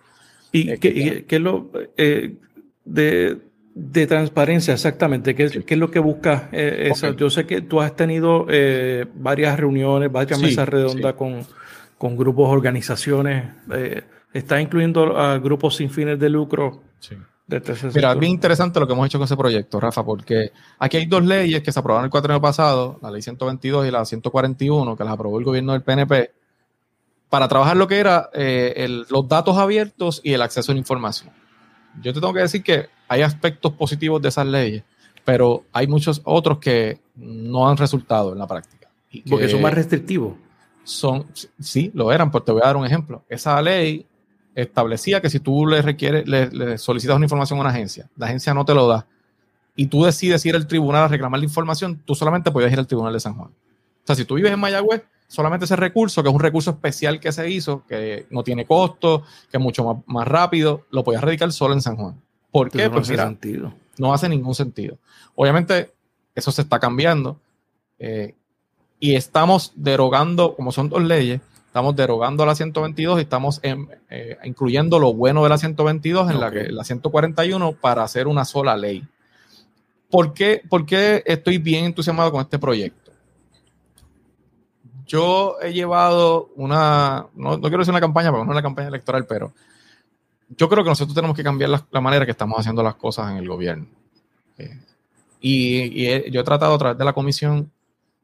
[0.53, 2.37] ¿Y eh, qué, es lo eh,
[2.85, 5.35] de, transparencia exactamente?
[5.35, 7.15] ¿Qué, es lo que busca eh, eso?
[7.15, 8.47] Yo sé que tú has tenido
[9.15, 11.47] varias reuniones, varias mesas redondas con,
[12.05, 13.45] con, grupos, organizaciones.
[14.35, 16.83] ¿Está incluyendo a grupos sin fines de lucro?
[16.99, 17.17] Sí.
[17.95, 21.07] Mira, es bien interesante lo que hemos hecho con ese proyecto, Rafa, porque aquí hay
[21.07, 25.05] dos leyes que se aprobaron el cuatro pasado, la ley 122 y la 141, que
[25.05, 26.31] las aprobó el gobierno del PNP,
[27.31, 31.33] para trabajar lo que era eh, los datos abiertos y el acceso a la información.
[32.03, 34.85] Yo te tengo que decir que hay aspectos positivos de esas leyes,
[35.25, 38.89] pero hay muchos otros que no han resultado en la práctica.
[39.29, 40.44] porque son más restrictivos.
[40.85, 41.27] Son,
[41.59, 43.25] sí, lo eran, pues te voy a dar un ejemplo.
[43.29, 44.07] Esa ley
[44.55, 48.55] establecía que si tú le requieres, le, solicitas una información a una agencia, la agencia
[48.55, 49.07] no te lo da,
[49.75, 52.87] y tú decides ir al tribunal a reclamar la información, tú solamente puedes ir al
[52.87, 53.49] tribunal de San Juan.
[53.49, 57.19] O sea, si tú vives en Mayagüez, solamente ese recurso, que es un recurso especial
[57.19, 61.51] que se hizo, que no tiene costo, que es mucho más, rápido, lo podías radicar
[61.53, 62.21] solo en San Juan.
[62.53, 62.89] ¿Por qué?
[62.89, 63.75] No hace sentido.
[63.99, 64.99] No hace ningún sentido.
[65.35, 65.93] Obviamente,
[66.35, 67.41] eso se está cambiando
[67.99, 68.35] eh,
[69.05, 74.99] y estamos derogando, como son dos leyes, estamos derogando la 122 y estamos eh, incluyendo
[74.99, 79.07] lo bueno de la 122 en la, que, la 141 para hacer una sola ley.
[80.11, 83.13] ¿Por qué, ¿Por qué estoy bien entusiasmado con este proyecto?
[85.07, 89.27] Yo he llevado una, no, quiero decir una campaña porque no es una campaña electoral,
[89.27, 89.53] pero
[90.49, 93.37] yo creo que nosotros tenemos que cambiar la, manera que estamos haciendo las cosas en
[93.37, 93.85] el gobierno.
[94.57, 94.81] Eh,
[95.43, 97.71] y, yo he tratado a través de la comisión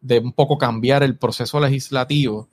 [0.00, 2.48] de un poco cambiar el proceso legislativo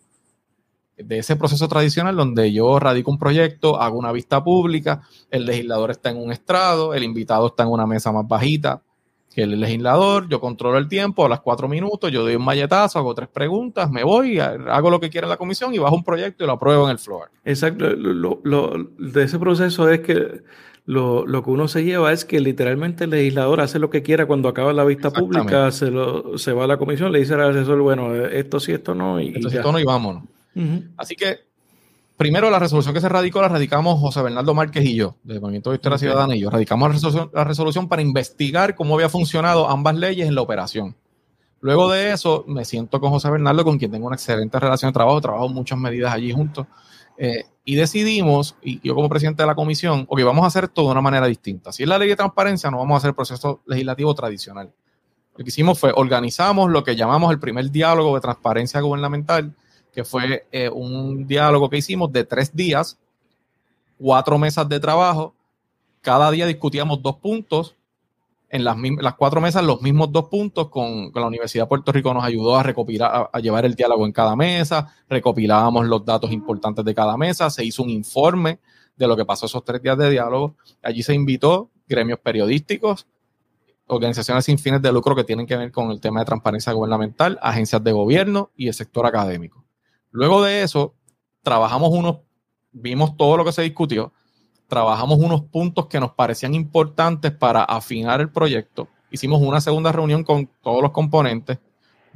[0.97, 5.91] de ese proceso tradicional donde yo radico un proyecto, hago una vista pública, el legislador
[5.91, 8.81] está en un estrado, el invitado está en una mesa más bajita
[9.33, 12.97] que el legislador, yo controlo el tiempo, a las cuatro minutos, yo doy un malletazo,
[12.97, 16.43] hago tres preguntas, me voy, hago lo que quiera la comisión y bajo un proyecto
[16.43, 17.29] y lo apruebo en el floor.
[17.45, 20.41] Exacto, lo, de ese proceso es que
[20.87, 24.47] lo, que uno se lleva es que literalmente el legislador hace lo que quiera cuando
[24.47, 27.81] acaba la vista pública, se, lo, se va a la comisión, le dice al asesor,
[27.81, 29.19] bueno, esto sí, esto no.
[29.19, 30.23] Y, esto sí, esto no y vámonos.
[30.95, 31.41] Así que,
[32.15, 35.71] primero, la resolución que se radicó la radicamos José Bernardo Márquez y yo, del Movimiento
[35.71, 36.49] de Historia Ciudadana y yo.
[36.49, 40.95] Radicamos la resolución, la resolución para investigar cómo había funcionado ambas leyes en la operación.
[41.59, 44.93] Luego de eso, me siento con José Bernardo, con quien tengo una excelente relación de
[44.93, 46.65] trabajo, trabajo muchas medidas allí juntos,
[47.17, 50.83] eh, y decidimos, y yo como presidente de la comisión, ok, vamos a hacer esto
[50.83, 51.73] de una manera distinta.
[51.73, 54.71] Si es la ley de transparencia, no vamos a hacer el proceso legislativo tradicional.
[55.35, 59.53] Lo que hicimos fue organizamos lo que llamamos el primer diálogo de transparencia gubernamental,
[59.91, 62.97] que fue eh, un diálogo que hicimos de tres días,
[63.99, 65.35] cuatro mesas de trabajo.
[65.99, 67.75] Cada día discutíamos dos puntos.
[68.49, 72.13] En las, las cuatro mesas, los mismos dos puntos, con, la Universidad de Puerto Rico
[72.13, 76.85] nos ayudó a recopilar, a, llevar el diálogo en cada mesa, recopilábamos los datos importantes
[76.85, 78.59] de cada mesa, se hizo un informe
[78.95, 80.55] de lo que pasó esos tres días de diálogo.
[80.81, 83.07] Allí se invitó gremios periodísticos,
[83.87, 87.39] organizaciones sin fines de lucro que tienen que ver con el tema de transparencia gubernamental,
[87.41, 89.65] agencias de gobierno y el sector académico.
[90.11, 90.93] Luego de eso,
[91.41, 92.19] trabajamos unos,
[92.71, 94.11] vimos todo lo que se discutió,
[94.67, 98.87] trabajamos unos puntos que nos parecían importantes para afinar el proyecto.
[99.11, 101.59] Hicimos una segunda reunión con todos los componentes,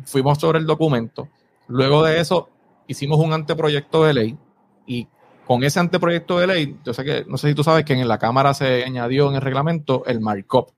[0.06, 1.30] fuimos sobre el documento.
[1.68, 2.50] Luego de eso,
[2.88, 4.38] hicimos un anteproyecto de ley
[4.86, 5.08] y
[5.46, 8.08] con ese anteproyecto de ley, yo sé que, no sé si tú sabes que en
[8.08, 10.70] la Cámara se añadió en el reglamento el markup,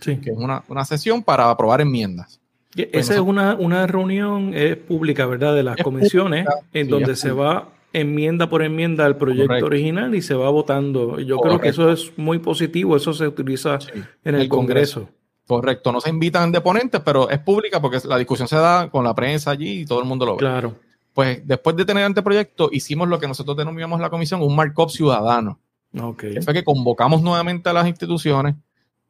[0.00, 2.40] que es una, una sesión para aprobar enmiendas.
[2.74, 5.54] Esa es una, una reunión es pública, ¿verdad?
[5.54, 10.34] De las comisiones, en donde se va enmienda por enmienda al proyecto original y se
[10.34, 11.20] va votando.
[11.20, 13.78] Yo creo que eso es muy positivo, eso se utiliza
[14.24, 15.08] en el, Congreso.
[15.46, 19.14] Correcto, no se invitan deponentes, pero es pública porque la discusión se da con la
[19.14, 20.38] prensa allí y todo el mundo lo ve.
[20.38, 20.76] Claro.
[21.12, 25.58] Pues después de tener anteproyecto, hicimos lo que nosotros denominamos la comisión un markup ciudadano.
[26.00, 26.24] Ok.
[26.42, 28.54] fue que convocamos nuevamente a las instituciones,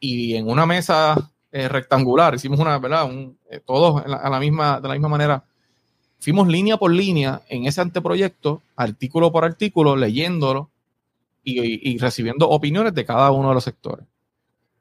[0.02, 3.04] y en una mesa eh, rectangular, hicimos una, ¿verdad?
[3.04, 5.44] Un, eh, todos a la misma, de la misma manera.
[6.22, 10.70] Fuimos línea por línea en ese anteproyecto, artículo por artículo, leyéndolo
[11.42, 14.06] y, recibiendo opiniones de cada uno de los sectores.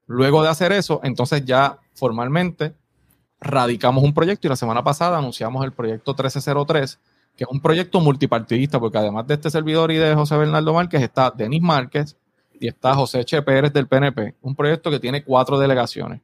[0.05, 2.75] Luego de hacer eso, entonces ya formalmente
[3.39, 6.99] radicamos un proyecto y la semana pasada anunciamos el proyecto 1303,
[7.35, 11.01] que es un proyecto multipartidista, porque además de este servidor y de José Bernardo Márquez
[11.01, 12.17] está Denis Márquez
[12.59, 16.21] y está José Che Pérez del PNP, un proyecto que tiene cuatro delegaciones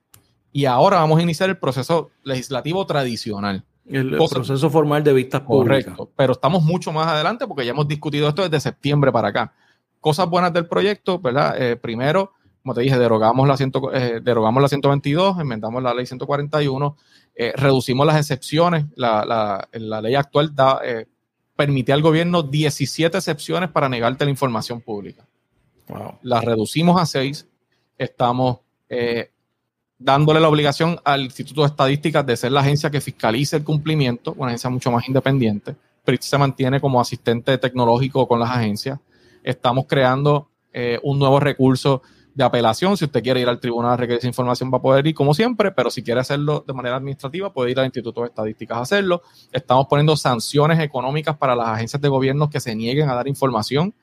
[0.51, 3.63] y ahora vamos a iniciar el proceso legislativo tradicional.
[3.89, 5.85] El, proceso formal de vistas públicas.
[5.85, 9.53] Correcto, pero estamos mucho más adelante porque ya hemos discutido esto desde septiembre para acá.
[10.01, 11.61] Cosas buenas del proyecto, ¿verdad?
[11.61, 16.05] Eh, primero, como te dije, derogamos la, ciento, eh, derogamos la 122, enmendamos la ley
[16.05, 16.97] 141,
[17.35, 18.85] eh, reducimos las excepciones.
[18.95, 19.23] La,
[19.71, 20.81] la, ley actual da,
[21.55, 25.25] permite al gobierno 17 excepciones para negarte la información pública.
[25.87, 26.19] Wow.
[26.21, 27.47] Las reducimos a 6.
[27.97, 28.59] Estamos
[29.99, 34.33] dándole la obligación al Instituto de Estadísticas de ser la agencia que fiscalice el cumplimiento,
[34.37, 35.75] una agencia mucho más independiente.
[36.03, 38.99] PRIT se mantiene como asistente tecnológico con las agencias.
[39.43, 42.01] Estamos creando eh, un nuevo recurso
[42.33, 42.95] de apelación.
[42.95, 45.33] Si usted quiere ir al tribunal a requerir esa información, va a poder ir como
[45.33, 48.81] siempre, pero si quiere hacerlo de manera administrativa, puede ir al Instituto de Estadísticas a
[48.81, 49.23] hacerlo.
[49.51, 53.93] Estamos poniendo sanciones económicas para las agencias de gobierno que se nieguen a dar información,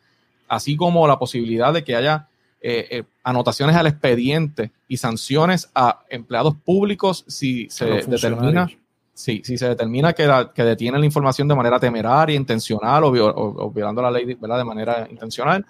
[0.48, 2.28] así como la posibilidad de que haya
[2.66, 8.70] eh, eh, anotaciones al expediente y sanciones a empleados públicos si se determina
[9.12, 14.10] si se determina que, que detienen la información de manera temeraria, intencional o, violando la
[14.10, 14.56] ley ¿verdad?
[14.56, 15.66] de manera intencional.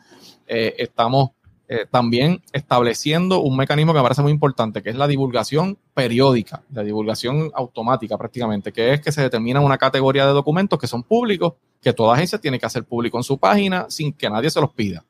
[0.46, 1.30] Eh, estamos
[1.90, 6.84] también estableciendo un mecanismo que me parece muy importante, que es la divulgación periódica, la
[6.84, 11.54] divulgación automática prácticamente, que es que se determina una categoría de documentos que son públicos,
[11.82, 14.72] que toda agencia tiene que hacer público en su página sin que nadie se los
[14.72, 15.04] pida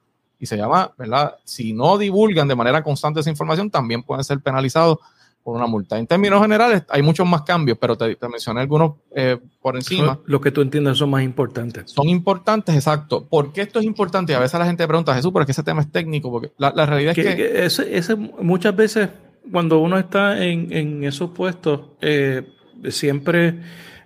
[0.45, 1.37] y se llama, ¿verdad?
[1.45, 4.99] Si no divulgan de manera constante esa información, también pueden ser penalizados
[5.43, 5.99] por una multa.
[5.99, 10.19] En términos generales, hay muchos más cambios, pero te, mencioné algunos eh, por encima.
[10.27, 11.91] Lo que tú entiendes son más importantes.
[11.91, 13.27] Son importantes, exacto.
[13.27, 14.35] ¿Por qué esto es importante?
[14.35, 16.31] A veces la gente pregunta, Jesús, ¿por qué ese tema es técnico?
[16.31, 17.97] Porque la, realidad es que...
[17.97, 19.09] ese, muchas veces,
[19.51, 22.47] cuando uno está en, esos puestos, eh,
[22.91, 23.61] siempre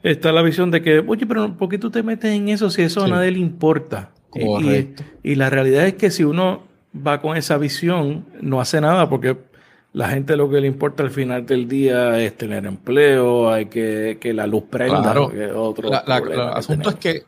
[0.05, 2.82] está la visión de que, oye, pero ¿por qué tú te metes en eso si
[2.82, 4.12] eso a nadie le importa?
[5.22, 6.62] Y, la realidad es que si uno
[6.95, 9.36] va con esa visión, no hace nada porque
[9.93, 14.18] la gente lo que le importa al final del día es tener empleo, hay que,
[14.20, 15.14] que la luz prenda.
[15.55, 17.22] otro el asunto es que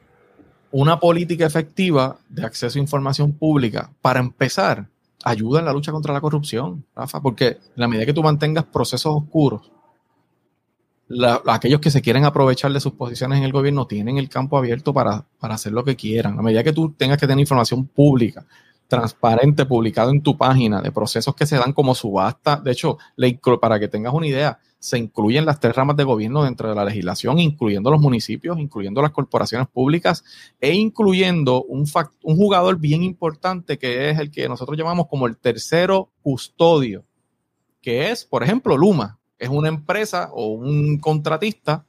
[0.71, 4.87] una política efectiva de acceso a información pública, para empezar,
[5.25, 8.65] ayuda en la lucha contra la corrupción, Rafa, porque en la medida que tú mantengas
[8.65, 9.71] procesos oscuros,
[11.47, 14.95] aquellos que se quieren aprovechar de sus posiciones en el gobierno tienen el campo abierto
[14.95, 16.39] para, hacer lo que quieran.
[16.39, 18.47] A medida que tú tengas que tener información pública,
[18.87, 22.99] transparente, publicado en tu página, de procesos que se dan como subasta, de hecho,
[23.61, 26.85] para que tengas una idea, se incluyen las tres ramas de gobierno dentro de la
[26.85, 30.25] legislación, incluyendo los municipios, incluyendo las corporaciones públicas
[30.61, 31.85] e incluyendo un,
[32.23, 37.05] un jugador bien importante que es el que nosotros llamamos como el tercero custodio,
[37.83, 41.85] que es, por ejemplo, Luma es una empresa o un contratista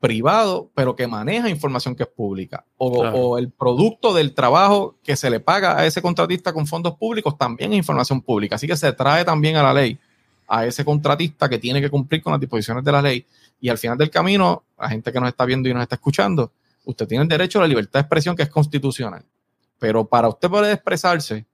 [0.00, 2.64] privado, pero que maneja información que es pública.
[2.78, 7.38] O, el producto del trabajo que se le paga a ese contratista con fondos públicos
[7.38, 8.56] también es información pública.
[8.56, 9.98] Así que se trae también a la ley
[10.48, 13.24] a ese contratista que tiene que cumplir con las disposiciones de la ley.
[13.60, 16.50] Y al final del camino, la gente que nos está viendo y nos está escuchando,
[16.84, 19.24] usted tiene el derecho a la libertad de expresión que es constitucional.
[19.78, 21.46] Pero para usted poder expresarse,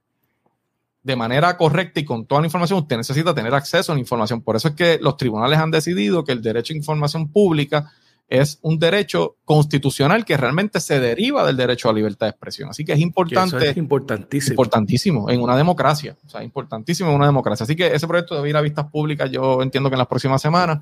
[1.07, 4.42] de manera correcta y con toda la información, usted necesita tener acceso a la información.
[4.42, 7.92] Por eso es que los tribunales han decidido que el derecho a información pública
[8.28, 12.70] es un derecho constitucional que realmente se deriva del derecho a libertad de expresión.
[12.70, 13.68] Así que es importante.
[13.68, 14.54] es importantísimo.
[14.54, 16.16] Importantísimo en una democracia.
[16.26, 17.62] O sea, importantísimo en una democracia.
[17.62, 20.42] Así que ese proyecto debe ir a vistas públicas, yo entiendo que en las próximas
[20.42, 20.80] semanas,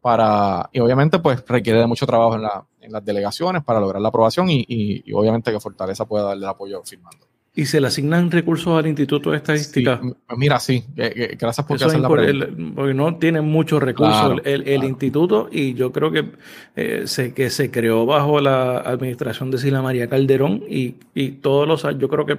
[0.00, 4.48] para, y obviamente pues requiere de mucho trabajo en, las delegaciones para lograr la aprobación
[4.48, 7.26] y, y obviamente que Fortaleza pueda darle el apoyo firmando.
[7.58, 9.98] ¿Y se le asignan recursos al Instituto de Estadística?
[10.36, 10.84] mira, sí.
[10.94, 12.48] Gracias por hacer la pregunta.
[12.74, 16.32] porque no tiene muchos recursos el, instituto y yo creo que,
[16.76, 21.66] eh, se, que se creó bajo la administración de Sila María Calderón y, y todos
[21.66, 22.38] los yo creo que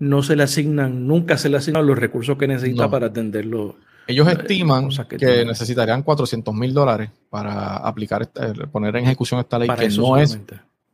[0.00, 3.76] no se le asignan, nunca se le asignan los recursos que necesita para atenderlo.
[4.08, 9.58] Ellos eh, estiman que, necesitarían 400 mil dólares para aplicar, eh, poner en ejecución esta
[9.58, 10.38] ley, que no es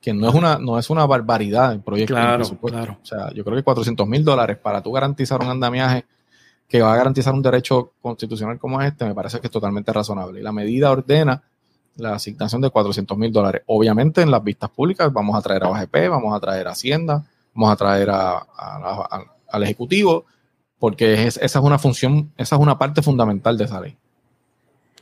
[0.05, 2.13] que no es una, no es una barbaridad el proyecto.
[2.13, 2.99] Claro, claro.
[3.03, 6.05] O sea, yo creo que 400 mil dólares para tú garantizar un andamiaje
[6.69, 10.41] que va a garantizar un derecho constitucional como este, me parece que es totalmente razonable.
[10.41, 11.43] Y la medida ordena
[11.97, 13.63] la asignación de 400 mil dólares.
[13.65, 17.25] Obviamente en las vistas públicas vamos a traer a OGP, vamos a traer a Hacienda,
[17.55, 18.47] vamos a traer a,
[19.49, 20.27] al Ejecutivo,
[20.79, 23.97] porque esa es una función, esa es una parte fundamental de esa ley.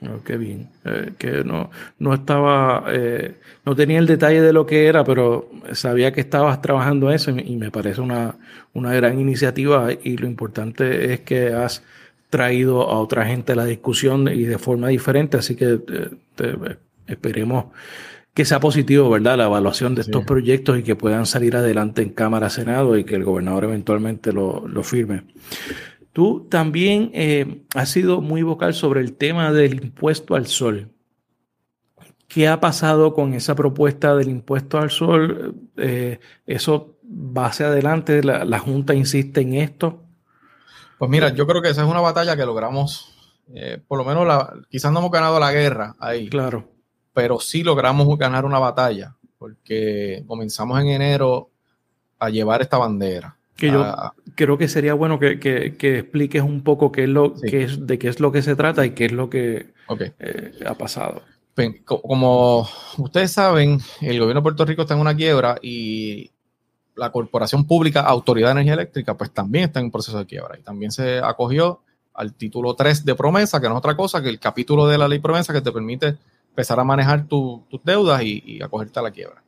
[0.05, 0.69] Oh, qué bien.
[0.85, 5.49] Eh, que no, no estaba, eh, no tenía el detalle de lo que era, pero
[5.73, 8.37] sabía que estabas trabajando eso y, me parece una,
[8.73, 11.85] una, gran iniciativa y lo importante es que has
[12.31, 16.77] traído a otra gente a la discusión y de forma diferente, así que eh,
[17.07, 17.67] esperemos
[18.35, 19.37] que sea positivo, ¿verdad?
[19.37, 23.15] La evaluación de estos proyectos y que puedan salir adelante en Cámara, Senado y que
[23.15, 25.25] el gobernador eventualmente lo, lo firme.
[26.13, 30.91] Tú también eh, has sido muy vocal sobre el tema del impuesto al sol.
[32.29, 35.55] ¿Qué ha pasado con esa propuesta del impuesto al sol?
[35.77, 38.23] Eh, ¿Eso va hacia adelante?
[38.23, 40.03] ¿La, Junta insiste en esto?
[40.99, 44.27] Pues mira, yo creo que esa es una batalla que logramos, eh, por lo menos
[44.27, 46.29] la, quizás no hemos ganado la guerra ahí.
[46.29, 46.69] Claro.
[47.13, 51.51] Pero sí logramos ganar una batalla, porque comenzamos en enero
[52.19, 53.37] a llevar esta bandera.
[53.57, 54.15] Que yo ah.
[54.35, 58.19] creo que sería bueno que, expliques un poco qué es lo, es, de qué es
[58.19, 59.73] lo que se trata y qué es lo que
[60.19, 61.23] eh, ha pasado.
[61.85, 66.31] Como ustedes saben, el gobierno de Puerto Rico está en una quiebra y
[66.97, 70.63] la corporación pública Autoridad de Energía Eléctrica, pues también está en proceso de quiebra y
[70.63, 71.81] también se acogió
[72.15, 75.09] al título 3 de promesa, que no es otra cosa que el capítulo de la
[75.09, 76.17] ley promesa que te permite
[76.49, 79.43] empezar a manejar tus deudas y, y acogerte a la quiebra.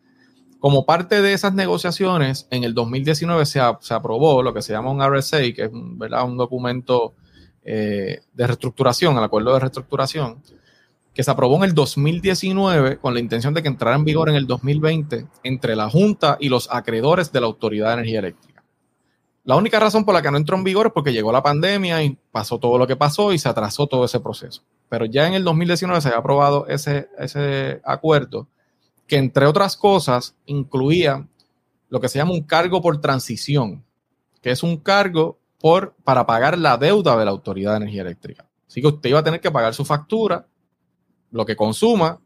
[0.64, 5.02] Como parte de esas negociaciones, en el 2019 se, aprobó lo que se llama un
[5.02, 6.24] RSA, que es ¿verdad?
[6.24, 7.12] un documento
[7.62, 10.40] eh, de reestructuración, el acuerdo de reestructuración,
[11.12, 14.36] que se aprobó en el 2019 con la intención de que entrara en vigor en
[14.36, 18.64] el 2020 entre la Junta y los acreedores de la Autoridad de Energía Eléctrica.
[19.44, 22.02] La única razón por la que no entró en vigor es porque llegó la pandemia
[22.02, 24.62] y pasó todo lo que pasó y se atrasó todo ese proceso.
[24.88, 28.48] Pero ya en el 2019 se había aprobado ese, ese acuerdo
[29.06, 31.26] que entre otras cosas incluía
[31.88, 33.84] lo que se llama un cargo por transición,
[34.40, 38.48] que es un cargo por, para pagar la deuda de la Autoridad de Energía Eléctrica.
[38.66, 40.46] Así que usted iba a tener que pagar su factura,
[41.30, 42.20] lo que consuma,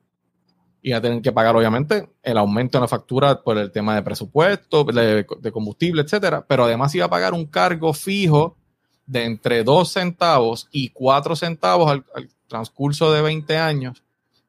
[0.81, 4.03] y a tener que pagar, obviamente, el aumento en la factura por el tema de
[4.03, 8.57] presupuesto, de, combustible, etcétera, pero además iba a pagar un cargo fijo
[9.05, 12.05] de entre 2 centavos y 4 centavos al
[12.47, 14.03] transcurso de 20 años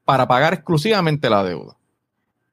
[0.06, 1.79] para pagar exclusivamente la deuda.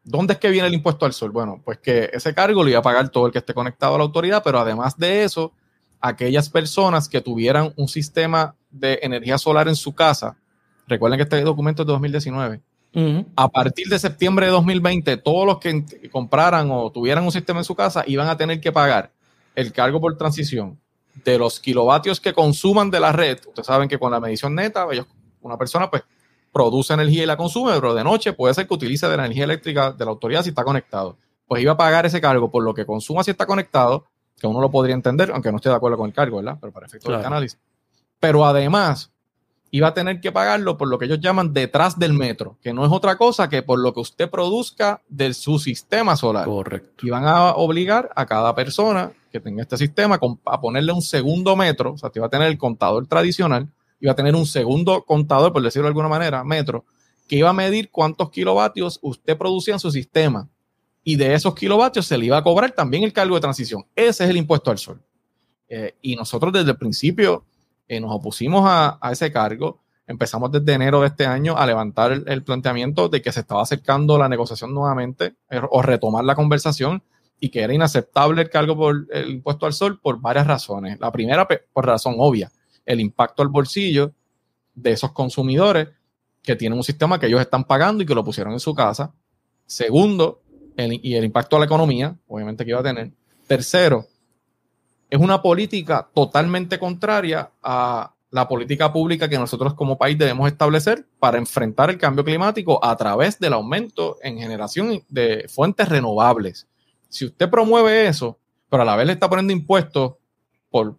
[0.09, 1.33] ¿Dónde es que viene el impuesto al sol?
[1.33, 3.99] Bueno, pues que ese cargo lo iba a pagar todo el que esté conectado a
[3.99, 5.53] la autoridad, pero además de eso,
[6.01, 10.37] aquellas personas que tuvieran un sistema de energía solar en su casa,
[10.87, 12.61] recuerden que este documento es de 2019,
[13.35, 17.65] a partir de septiembre de 2020, todos los que compraran o tuvieran un sistema en
[17.65, 19.11] su casa iban a tener que pagar
[19.57, 20.79] el cargo por transición
[21.25, 23.39] de los kilovatios que consuman de la red.
[23.45, 24.87] Ustedes saben que con la medición neta,
[25.41, 26.05] una persona pues
[26.57, 29.45] produce energía y la consume, pero de noche puede ser que utilice de la energía
[29.45, 31.19] eléctrica de la autoridad si está conectado.
[31.47, 34.07] Pues iba a pagar ese cargo por lo que consuma si está conectado,
[34.41, 36.57] que uno lo podría entender, aunque no esté de acuerdo con el cargo, ¿verdad?
[36.59, 37.59] Pero para efectos de análisis.
[38.21, 39.13] Pero además,
[39.71, 42.87] iba a tener que pagarlo por lo que ellos llaman detrás del metro, que no
[42.87, 46.47] es otra cosa que por lo que usted produzca de su sistema solar.
[46.47, 47.07] Correcto.
[47.07, 51.55] Y van a obligar a cada persona que tenga este sistema a ponerle un segundo
[51.55, 53.69] metro, o sea, te va a tener el contador tradicional,
[54.07, 56.85] iba a tener un segundo contador, por decirlo de alguna manera, metro,
[57.29, 60.49] que iba a medir cuántos kilovatios usted producía en su sistema.
[61.03, 63.85] Y de esos kilovatios se le iba a cobrar también el cargo de transición.
[63.95, 65.03] Ese es el impuesto al sol.
[65.69, 67.45] Eh, y nosotros desde el principio
[67.89, 69.81] eh, nos opusimos a, ese cargo.
[70.07, 74.19] Empezamos desde enero de este año a levantar el, planteamiento de que se estaba acercando
[74.19, 77.03] la negociación nuevamente eh, o retomar la conversación
[77.41, 80.99] y que era inaceptable el cargo por el impuesto al sol por varias razones.
[81.01, 82.51] La primera, por razón obvia,
[82.87, 84.13] el impacto al bolsillo
[84.75, 85.89] de esos consumidores
[86.43, 89.13] que tienen un sistema que ellos están pagando y que lo pusieron en su casa.
[89.67, 90.41] Segundo,
[90.77, 93.11] y el impacto a la economía, obviamente que iba a tener.
[93.47, 94.07] Tercero,
[95.11, 101.07] es una política totalmente contraria a la política pública que nosotros como país debemos establecer
[101.19, 106.67] para enfrentar el cambio climático a través del aumento en generación de fuentes renovables.
[107.09, 110.15] Si usted promueve eso, pero a la vez le está poniendo impuestos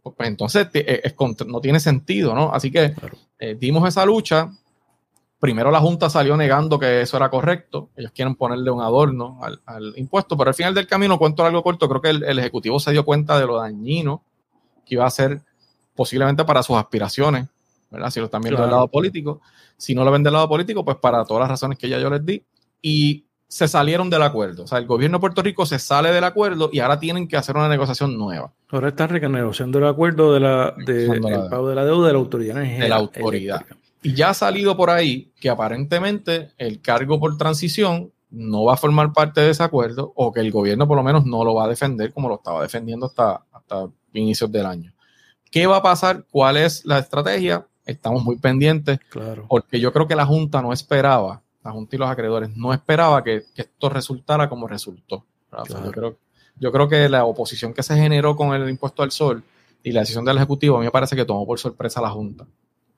[0.01, 1.15] pues entonces eh,
[1.47, 2.51] no tiene sentido, ¿no?
[2.53, 2.93] Así que
[3.39, 4.51] eh, dimos esa lucha.
[5.39, 7.89] Primero la Junta salió negando que eso era correcto.
[7.95, 11.87] Ellos quieren ponerle un adorno al, impuesto, pero al final del camino, cuento algo corto,
[11.87, 14.23] creo que el, Ejecutivo se dio cuenta de lo dañino
[14.85, 15.41] que iba a ser
[15.95, 17.47] posiblemente para sus aspiraciones,
[17.91, 18.09] ¿verdad?
[18.09, 19.41] Si lo están viendo del lado político.
[19.77, 22.09] Si no lo ven del lado político, pues para todas las razones que ya yo
[22.09, 22.43] les di.
[22.81, 24.63] Y se salieron del acuerdo.
[24.63, 27.37] O sea, el gobierno de Puerto Rico se sale del acuerdo y ahora tienen que
[27.37, 28.51] hacer una negociación nueva.
[28.69, 32.55] Ahora están renegociando el acuerdo de la, de, pago de la deuda de la autoridad.
[32.55, 33.65] De la autoridad.
[34.03, 38.77] Y ya ha salido por ahí que aparentemente el cargo por transición no va a
[38.77, 41.65] formar parte de ese acuerdo o que el gobierno por lo menos no lo va
[41.65, 44.93] a defender como lo estaba defendiendo hasta, hasta inicios del año.
[45.49, 46.25] ¿Qué va a pasar?
[46.29, 47.65] ¿Cuál es la estrategia?
[47.85, 48.99] Estamos muy pendientes.
[49.09, 49.45] Claro.
[49.47, 53.23] Porque yo creo que la Junta no esperaba, la Junta y los acreedores, no esperaba
[53.23, 55.25] que, esto resultara como resultó.
[55.69, 56.17] Yo, creo,
[56.59, 59.43] yo creo que la oposición que se generó con el impuesto al sol
[59.83, 62.09] y la decisión del Ejecutivo, a mí me parece que tomó por sorpresa a la
[62.09, 62.45] Junta.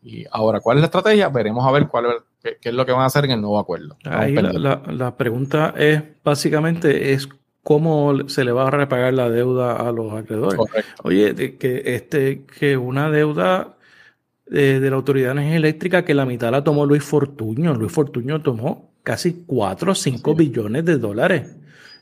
[0.03, 1.29] Y ahora, ¿cuál es la estrategia?
[1.29, 2.05] Veremos a ver cuál
[2.41, 3.97] qué, es lo que van a hacer en el nuevo acuerdo.
[4.05, 7.27] Ahí la, pregunta es, básicamente, es
[7.63, 10.59] cómo se le va a repagar la deuda a los acreedores.
[11.03, 13.75] Oye, que, este, que una deuda
[14.49, 17.73] de, la Autoridad de Energía Eléctrica que la mitad la tomó Luis Fortuño.
[17.75, 21.55] Luis Fortuño tomó casi 4 o 5 billones de dólares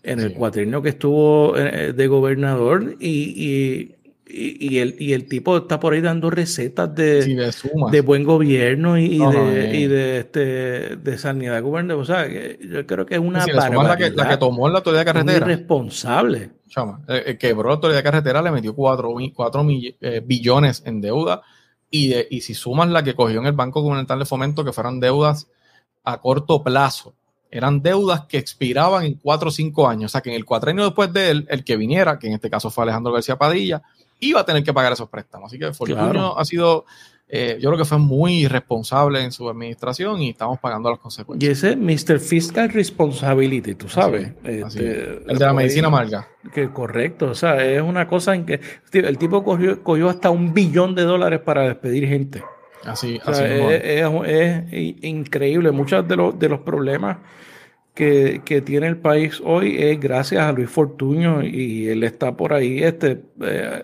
[0.03, 3.93] en el cuatrienio que estuvo eh, de gobernador y,
[4.29, 7.25] y, el, y el tipo está por ahí dando recetas de,
[7.91, 10.39] de, buen gobierno y, de, y de, este,
[10.95, 12.01] de sanidad gubernamental.
[12.01, 15.01] O sea, yo creo que es una sí, la, que, la que tomó la autoridad
[15.01, 15.45] de carretera.
[15.45, 16.51] Irresponsable.
[16.69, 19.15] Chama, eh, eh, quebró la autoridad de carretera, le metió 4,
[20.01, 21.41] eh, billones en deuda.
[21.89, 24.73] Y, de, y si sumas la que cogió en el Banco Gubernamental de Fomento, que
[24.73, 25.47] fueran deudas
[26.03, 27.13] a corto plazo,
[27.49, 30.11] eran deudas que expiraban en 4 o 5 años.
[30.11, 32.49] O sea, que en el cuatrenio después de él, el que viniera, que en este
[32.49, 33.81] caso fue Alejandro García Padilla,
[34.19, 35.47] iba a tener que pagar esos préstamos.
[35.47, 36.85] Así que Fortunio ha sido,
[37.27, 41.47] eh, yo creo que fue muy irresponsable en su administración y estamos pagando las consecuencias.
[41.47, 42.19] Y ese Mr.
[42.19, 44.31] Fiscal Responsibility, tú sabes.
[44.43, 46.27] Este, el de la medicina amarga.
[46.53, 48.61] Que correcto, o sea, es una cosa en que
[48.93, 52.43] el tipo cogió, cogió hasta un billón de dólares para despedir gente.
[52.85, 55.71] Así, así es, increíble.
[55.71, 57.17] Muchos de los, de los problemas
[57.93, 62.53] que, que, tiene el país hoy es gracias a Luis Fortuño y él está por
[62.53, 63.83] ahí este, eh,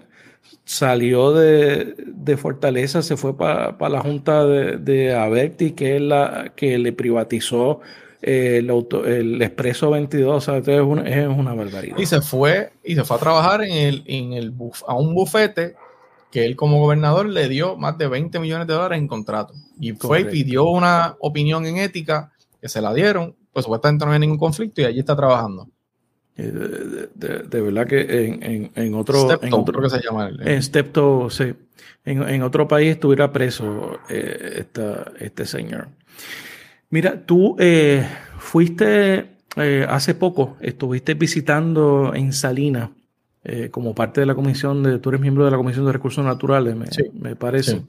[0.65, 6.77] salió de, Fortaleza, se fue para la Junta de, de, Averti, que es la que
[6.77, 7.81] le privatizó
[8.21, 11.97] eh, el, auto, el Expreso 22, o sea, es, una, es una barbaridad.
[11.97, 14.53] Y se fue, y se fue a trabajar en el, en el
[14.87, 15.75] a un bufete
[16.31, 19.53] que él como gobernador le dio más de 20 millones de dólares en contrato.
[19.79, 24.11] Y fue y pidió una opinión en ética que se la dieron, pues supuestamente no
[24.11, 25.67] había ningún conflicto y allí está trabajando.
[26.35, 29.39] Eh, de, verdad que en, en, otro.
[29.41, 30.31] en otro que se llama.
[30.39, 31.53] En Stepto, sí.
[32.05, 34.65] En, otro país estuviera preso eh,
[35.19, 35.87] este señor.
[36.89, 38.05] Mira, tú eh,
[38.39, 39.29] fuiste
[39.87, 42.89] hace poco, estuviste visitando en Salinas
[43.71, 44.97] como parte de la comisión de.
[44.99, 47.83] Tú eres miembro de la Comisión de Recursos Naturales, me, me parece.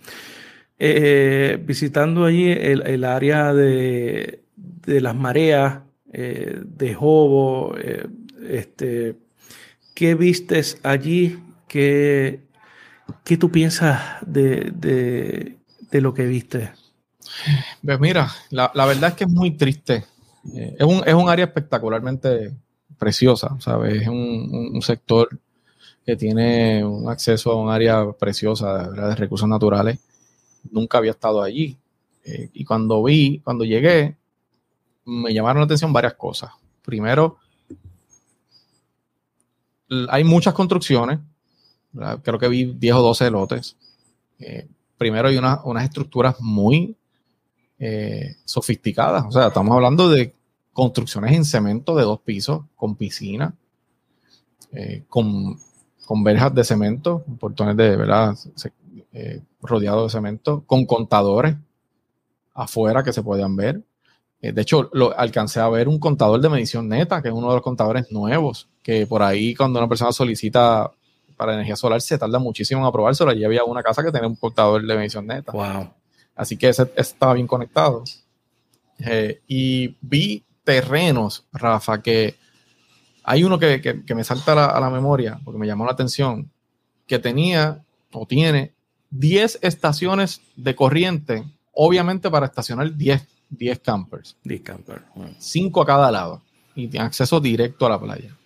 [1.65, 5.81] visitando allí el, el área de, de las mareas,
[6.13, 7.75] de Jobo
[8.49, 9.17] este,
[9.95, 11.39] ¿Qué vistes allí?
[11.69, 12.41] ¿Qué,
[13.23, 15.57] qué tú piensas de,
[15.93, 16.73] lo que viste?
[17.81, 20.05] Pues mira, la, verdad es que es muy triste.
[20.53, 22.53] Eh, es, un, área espectacularmente
[22.99, 24.03] preciosa, ¿sabes?
[24.03, 25.29] Es un, sector
[26.05, 30.01] que tiene un acceso a un área preciosa de, recursos naturales.
[30.73, 31.79] Nunca había estado allí.
[32.25, 34.17] Eh, y cuando vi, cuando llegué,
[35.05, 36.51] me llamaron la atención varias cosas.
[36.83, 37.39] Primero,
[40.11, 41.21] hay muchas construcciones,
[42.23, 43.77] creo que vi 10 o 12 lotes.
[44.39, 44.67] Eh,
[44.99, 46.97] primero hay unas estructuras muy
[47.79, 50.35] eh, sofisticadas, o sea, estamos hablando de
[50.73, 53.55] construcciones en cemento de dos pisos, con piscina,
[54.73, 55.59] eh, con,
[56.05, 58.37] con, verjas de cemento, portones de, ¿verdad?
[59.61, 61.57] rodeados de cemento, con contadores
[62.55, 63.83] afuera que se podían ver.
[64.53, 67.55] De hecho, lo, alcancé a ver un contador de medición neta, que es uno de
[67.55, 70.91] los contadores nuevos que por ahí cuando una persona solicita
[71.37, 73.31] para energía solar se tarda muchísimo en aprobárselo.
[73.31, 75.51] Allí había una casa que tenía un portador de emisión neta.
[75.53, 75.91] Wow.
[76.37, 78.05] Así que ese, estaba bien conectado.
[78.99, 82.37] Eh, y vi terrenos, Rafa, que
[83.25, 86.51] hay uno que, me salta a la, memoria porque me llamó la atención,
[87.07, 87.83] que tenía
[88.13, 88.75] o tiene
[89.11, 94.37] 10 estaciones de corriente, obviamente para estacionar 10, 10 campers.
[94.45, 95.03] 10 campers.
[95.39, 96.43] 5 a cada lado
[96.75, 98.37] y tiene acceso directo a la playa.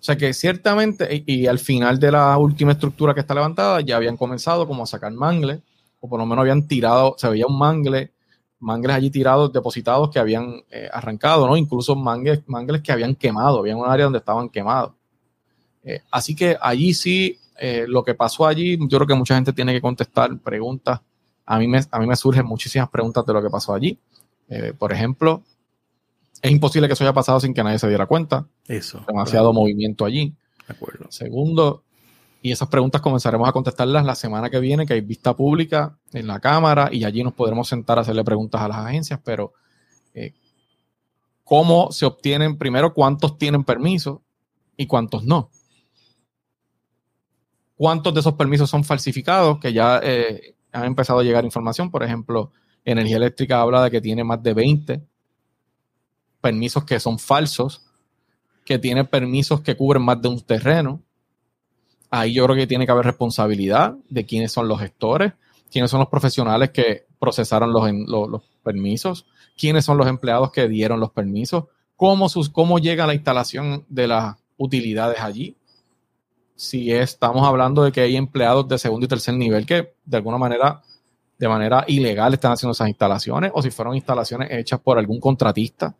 [0.00, 3.96] O sea que ciertamente, y, al final de la última estructura que está levantada, ya
[3.96, 5.60] habían comenzado como a sacar mangles,
[6.00, 8.12] o por lo menos habían tirado, se veía un mangle,
[8.60, 11.56] mangles allí tirados, depositados que habían eh, arrancado, ¿no?
[11.56, 14.92] Incluso mangles, mangles que habían quemado, había un área donde estaban quemados.
[15.82, 19.52] Eh, así que allí sí, eh, lo que pasó allí, yo creo que mucha gente
[19.52, 21.00] tiene que contestar preguntas.
[21.46, 23.98] A mí me, a mí me surgen muchísimas preguntas de lo que pasó allí.
[24.78, 25.42] por ejemplo,
[26.42, 28.46] es imposible que eso haya pasado sin que nadie se diera cuenta.
[28.66, 29.04] Eso.
[29.06, 30.34] Demasiado movimiento allí.
[30.66, 31.06] De acuerdo.
[31.10, 31.82] Segundo,
[32.42, 36.26] y esas preguntas comenzaremos a contestarlas la semana que viene, que hay vista pública en
[36.26, 39.52] la Cámara y allí nos podremos sentar a hacerle preguntas a las agencias, pero
[40.12, 40.34] eh,
[41.44, 44.22] ¿cómo se obtienen, primero, cuántos tienen permiso
[44.76, 45.50] y cuántos no?
[47.76, 51.90] cuántos de esos permisos son falsificados, que ya eh, han empezado a llegar información.
[51.90, 52.52] Por ejemplo,
[52.84, 55.02] Energía Eléctrica habla de que tiene más de 20
[56.40, 57.86] permisos que son falsos,
[58.66, 61.00] que tiene permisos que cubren más de un terreno.
[62.10, 65.32] Ahí yo creo que tiene que haber responsabilidad de quiénes son los gestores,
[65.70, 71.00] quiénes son los profesionales que procesaron los, los, permisos, quiénes son los empleados que dieron
[71.00, 71.64] los permisos,
[71.96, 75.56] cómo, sus, cómo llega la instalación de las utilidades allí.
[76.56, 80.38] Si estamos hablando de que hay empleados de segundo y tercer nivel que de alguna
[80.38, 80.82] manera,
[81.38, 85.94] de manera ilegal están haciendo esas instalaciones, o si fueron instalaciones hechas por algún contratista.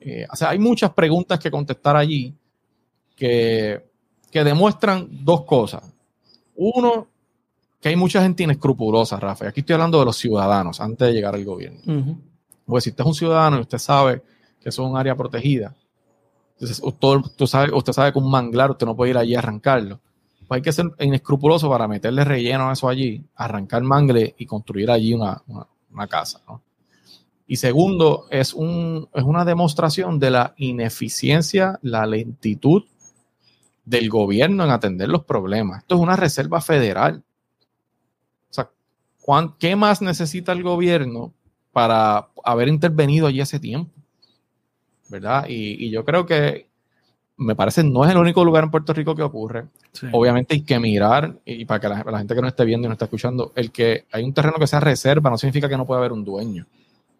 [0.00, 2.34] Eh, o sea, hay muchas preguntas que contestar allí
[3.16, 3.84] que,
[4.30, 5.82] que demuestran dos cosas.
[6.56, 7.08] Uno,
[7.80, 9.46] que hay mucha gente inescrupulosa, Rafa.
[9.46, 11.80] Y aquí estoy hablando de los ciudadanos antes de llegar al gobierno.
[12.64, 14.22] Porque si usted es un ciudadano y usted sabe
[14.60, 15.74] que eso es un área protegida,
[16.60, 20.00] entonces usted, sabe, usted sabe que un manglar usted no puede ir allí a arrancarlo.
[20.48, 24.90] Pues hay que ser inescrupuloso para meterle relleno a eso allí, arrancar mangle y construir
[24.90, 25.40] allí una,
[26.08, 26.40] casa.
[27.46, 32.82] Y segundo, es, un, es una demostración de la ineficiencia, la lentitud
[33.84, 35.82] del gobierno en atender los problemas.
[35.82, 37.22] Esto es una reserva federal.
[38.50, 38.68] O sea,
[39.60, 41.32] ¿qué más necesita el gobierno
[41.72, 43.97] para haber intervenido allí hace tiempo?
[45.08, 45.46] ¿Verdad?
[45.48, 46.68] Y, yo creo que
[47.36, 49.66] me parece no es el único lugar en Puerto Rico que ocurre.
[50.12, 52.92] Obviamente hay que mirar, y para que la, gente que no esté viendo y no
[52.92, 56.00] esté escuchando, el que hay un terreno que sea reserva no significa que no pueda
[56.00, 56.66] haber un dueño.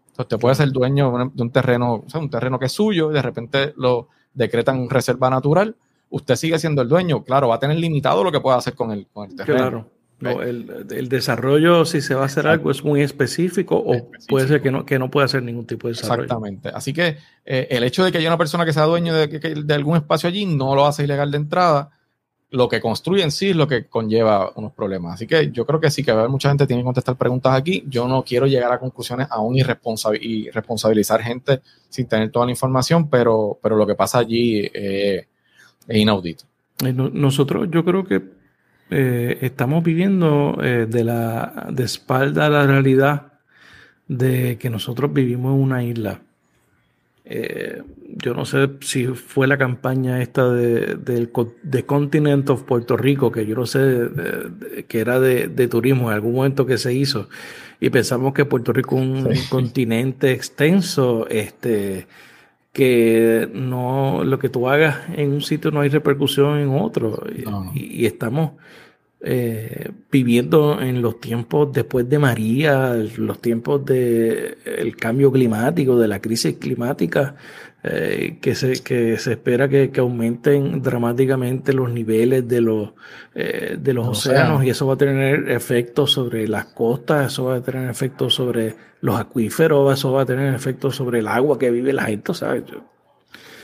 [0.08, 3.10] Entonces, usted puede ser dueño de un terreno, o sea, un terreno que es suyo,
[3.10, 5.76] y de repente lo decretan reserva natural,
[6.10, 7.22] usted sigue siendo el dueño.
[7.22, 9.58] Claro, va a tener limitado lo que pueda hacer con el, con el terreno.
[9.58, 9.97] Claro.
[10.20, 14.60] No, el, desarrollo, si se va a hacer algo, es muy específico o puede ser
[14.60, 16.24] que no, que no pueda hacer ningún tipo de desarrollo.
[16.24, 16.70] Exactamente.
[16.70, 19.74] Así que eh, el hecho de que haya una persona que sea dueño de, de,
[19.74, 21.90] algún espacio allí no lo hace ilegal de entrada.
[22.50, 25.14] Lo que construye en sí es lo que conlleva unos problemas.
[25.14, 27.84] Así que yo creo que sí que va mucha gente tiene que contestar preguntas aquí.
[27.86, 29.62] Yo no quiero llegar a conclusiones aún y,
[30.50, 35.28] responsabilizar gente sin tener toda la información, pero, pero lo que pasa allí eh,
[35.86, 36.44] es inaudito.
[36.80, 38.37] Nosotros, yo creo que
[38.90, 43.32] eh, estamos viviendo eh, de la de espalda a la realidad
[44.06, 46.22] de que nosotros vivimos en una isla.
[47.26, 47.82] Eh,
[48.16, 51.30] yo no sé si fue la campaña esta de, del
[51.62, 54.08] de Continent of Puerto Rico, que yo no sé
[54.88, 57.28] que era de, turismo en algún momento que se hizo,
[57.80, 62.06] y pensamos que Puerto Rico es un continente extenso, este,
[62.72, 67.22] que no lo que tú hagas en un sitio no hay repercusión en otro.
[67.74, 68.52] Y, estamos
[69.20, 76.20] eh, viviendo en los tiempos después de María, los tiempos del cambio climático, de la
[76.20, 77.36] crisis climática,
[77.84, 82.90] eh, que, se, que se espera que, aumenten dramáticamente los niveles de los,
[83.36, 87.56] eh, de los océanos y eso va a tener efectos sobre las costas, eso va
[87.56, 91.70] a tener efectos sobre los acuíferos, eso va a tener efectos sobre el agua que
[91.70, 92.64] vive la gente, ¿sabes?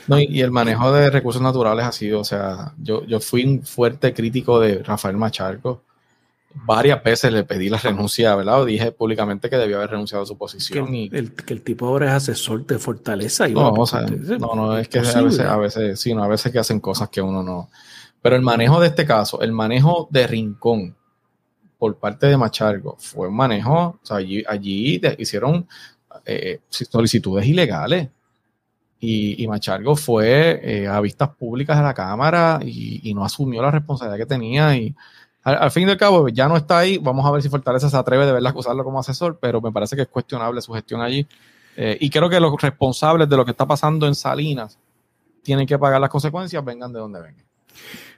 [0.07, 3.63] No, y, el manejo de recursos naturales ha sido, o sea, yo, yo fui un
[3.63, 5.83] fuerte crítico de Rafael Macharco.
[6.63, 8.61] Varias veces le pedí la renuncia, ¿verdad?
[8.61, 10.87] O dije públicamente que debía haber renunciado a su posición.
[10.87, 13.47] Que, el, que el tipo ahora es asesor de fortaleza.
[13.47, 16.27] Y no, o sea, no, no, es que a veces, a veces, sí, no, a
[16.27, 17.69] veces que hacen cosas que uno no.
[18.21, 20.95] Pero el manejo de este caso, el manejo de Rincón
[21.77, 25.67] por parte de Machargo fue un manejo, o sea, allí, allí hicieron
[26.25, 28.09] eh, solicitudes ilegales
[28.99, 34.17] y, Machargo fue eh, a vistas públicas de la Cámara y, no asumió la responsabilidad
[34.17, 34.75] que tenía.
[34.75, 34.95] Y
[35.45, 36.97] al, fin y al cabo, ya no está ahí.
[36.97, 39.95] Vamos a ver si Fortaleza se atreve de verla acusarlo como asesor, pero me parece
[39.95, 41.27] que es cuestionable su gestión allí.
[41.77, 44.79] Eh, y creo que los responsables de lo que está pasando en Salinas
[45.43, 47.45] tienen que pagar las consecuencias, vengan de donde vengan.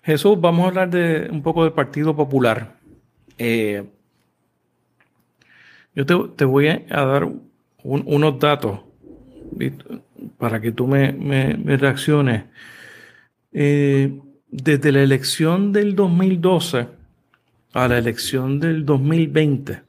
[0.03, 2.77] Jesús, vamos a hablar de un poco del Partido Popular.
[3.37, 3.83] Eh,
[5.93, 7.27] yo te, voy a dar
[7.83, 8.79] unos datos
[10.37, 11.11] para que tú me,
[11.75, 12.45] reacciones.
[13.51, 14.17] Eh,
[14.49, 16.96] desde la elección del 2012
[17.73, 19.81] a la elección del 2020,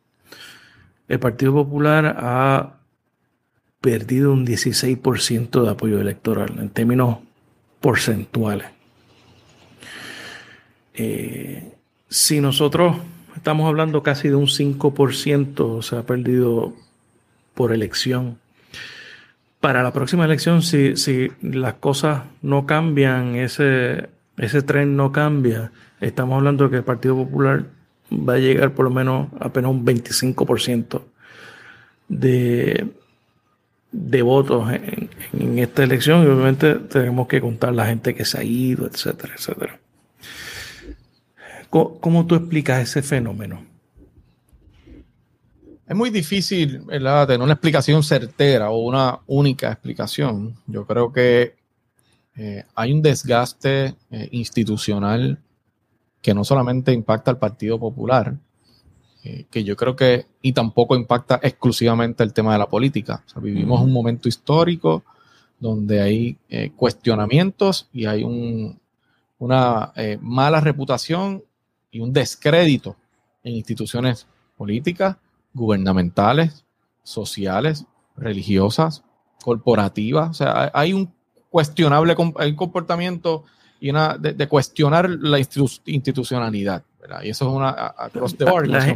[1.08, 2.78] el Partido Popular ha
[3.80, 7.18] perdido un 16% de apoyo electoral en términos
[7.80, 8.68] porcentuales.
[10.94, 11.72] Eh,
[12.08, 12.96] si nosotros
[13.36, 16.74] estamos hablando casi de un 5%, se ha perdido
[17.54, 18.38] por elección
[19.60, 25.72] para la próxima elección, si, si las cosas no cambian, ese, ese tren no cambia,
[26.00, 27.66] estamos hablando de que el Partido Popular
[28.10, 31.02] va a llegar por lo menos apenas un 25%
[32.08, 32.92] de,
[34.22, 38.44] votos en, en, esta elección y obviamente tenemos que contar la gente que se ha
[38.44, 39.78] ido, etcétera, etcétera.
[41.70, 43.62] ¿Cómo tú explicas ese fenómeno?
[45.86, 50.54] Es muy difícil tener una explicación certera o una única explicación.
[50.66, 51.56] Yo creo que
[52.36, 55.38] eh, hay un desgaste eh, institucional
[56.22, 58.34] que no solamente impacta al Partido Popular,
[59.24, 63.24] eh, que yo creo que, y tampoco impacta exclusivamente el tema de la política.
[63.36, 65.04] vivimos un momento histórico
[65.58, 66.38] donde hay
[66.76, 68.22] cuestionamientos y hay
[69.38, 71.42] una mala reputación
[71.90, 72.96] y un descrédito
[73.42, 75.16] en instituciones políticas,
[75.54, 76.64] gubernamentales,
[77.02, 79.02] sociales, religiosas,
[79.42, 80.30] corporativas.
[80.30, 81.12] O sea, hay un
[81.50, 83.44] cuestionable comportamiento
[83.80, 86.82] y una de, cuestionar la institucionalidad.
[87.22, 87.94] Y eso es una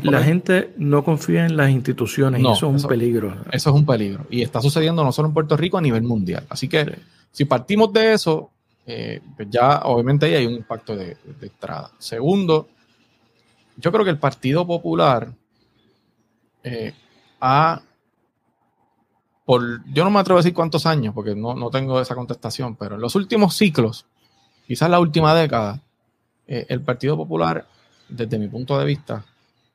[0.02, 3.36] La, gente no confía en las instituciones y eso es un peligro.
[3.50, 4.26] Eso es un peligro.
[4.28, 6.44] Y está sucediendo no solo en Puerto Rico, a nivel mundial.
[6.50, 6.98] Así que
[7.30, 8.50] si partimos de eso,
[8.86, 11.90] eh, pues ya obviamente ahí hay un impacto de, de entrada.
[11.98, 12.68] Segundo,
[13.76, 15.32] yo creo que el Partido Popular
[16.64, 16.92] eh,
[19.44, 22.94] por, yo no me atrevo a decir cuántos años, porque no, tengo esa contestación, pero
[22.94, 24.06] en los últimos ciclos,
[24.72, 25.82] quizás la última década,
[26.46, 27.66] eh, el Partido Popular,
[28.08, 29.22] desde mi punto de vista,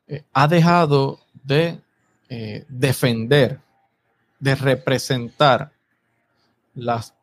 [0.07, 1.79] eh, ha dejado de
[2.67, 3.59] defender,
[4.39, 5.71] de representar
[6.73, 7.13] las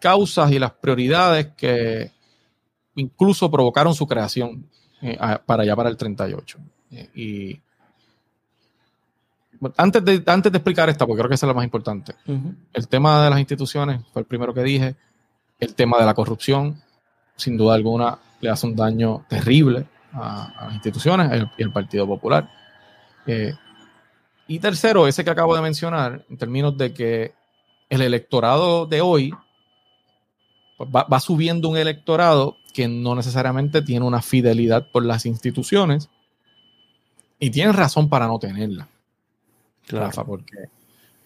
[0.00, 2.10] causas y las prioridades que
[2.96, 4.66] incluso provocaron su creación
[5.46, 6.58] para allá para el 38.
[7.14, 7.60] y
[9.76, 12.14] antes de, antes de explicar esta, porque creo que esa es la más importante,
[12.72, 14.96] el tema de las instituciones fue el primero que dije,
[15.60, 16.82] el tema de la corrupción,
[17.40, 22.48] sin duda alguna, le hace un daño terrible a, las instituciones y al Partido Popular.
[23.26, 23.54] Eh,
[24.46, 27.34] y tercero, ese que acabo de mencionar, en términos de que
[27.88, 29.34] el electorado de hoy
[30.76, 36.08] pues, va, va, subiendo un electorado que no necesariamente tiene una fidelidad por las instituciones
[37.38, 38.88] y tiene razón para no tenerla.
[39.88, 40.56] Rafa, porque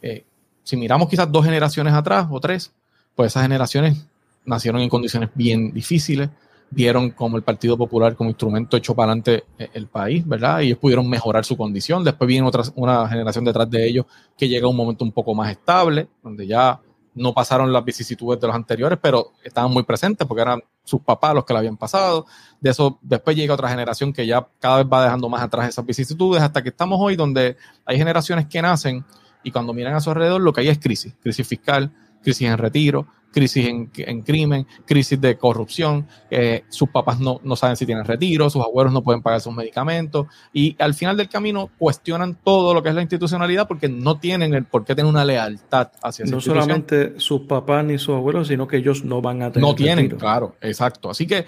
[0.01, 0.25] eh,
[0.62, 2.73] si miramos quizás dos generaciones atrás o tres,
[3.15, 4.07] pues esas generaciones
[4.45, 6.30] nacieron en condiciones bien difíciles,
[6.70, 10.61] vieron como el Partido Popular como instrumento echó para adelante eh, el país, ¿verdad?
[10.61, 12.03] Y ellos pudieron mejorar su condición.
[12.03, 15.34] Después viene otra, una generación detrás de ellos que llega a un momento un poco
[15.34, 16.80] más estable, donde ya
[17.14, 21.34] no pasaron las vicisitudes de los anteriores, pero estaban muy presentes porque eran sus papás
[21.34, 22.26] los que la habían pasado.
[22.61, 25.86] De eso después llega otra generación que ya cada vez va dejando más atrás esas
[25.86, 29.05] vicisitudes hasta que estamos hoy donde hay generaciones que nacen
[29.45, 31.92] y cuando miran a su alrededor lo que hay es crisis, crisis fiscal,
[32.22, 37.85] crisis en retiro, crisis en, crimen, crisis de corrupción, eh, sus papás no, saben si
[37.85, 42.37] tienen retiro, sus abuelos no pueden pagar sus medicamentos y al final del camino cuestionan
[42.43, 45.91] todo lo que es la institucionalidad porque no tienen el por qué tener una lealtad
[46.03, 49.51] hacia esa No solamente sus papás ni sus abuelos, sino que ellos no van a
[49.51, 51.11] tener No tienen, claro, exacto.
[51.11, 51.45] Así que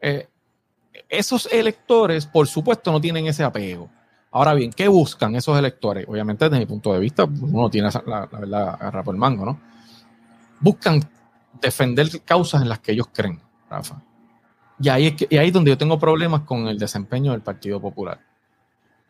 [0.00, 0.26] eh,
[1.08, 3.88] esos electores, por supuesto, no tienen ese apego.
[4.32, 6.04] Ahora bien, ¿qué buscan esos electores?
[6.08, 9.46] Obviamente, desde mi punto de vista, uno tiene la, la verdad agarra por el mango,
[9.46, 9.60] ¿no?
[10.60, 11.00] Buscan
[11.60, 14.02] defender causas en las que ellos creen, Rafa.
[14.80, 18.20] Y ahí, es ahí donde yo tengo problemas con el desempeño del Partido Popular.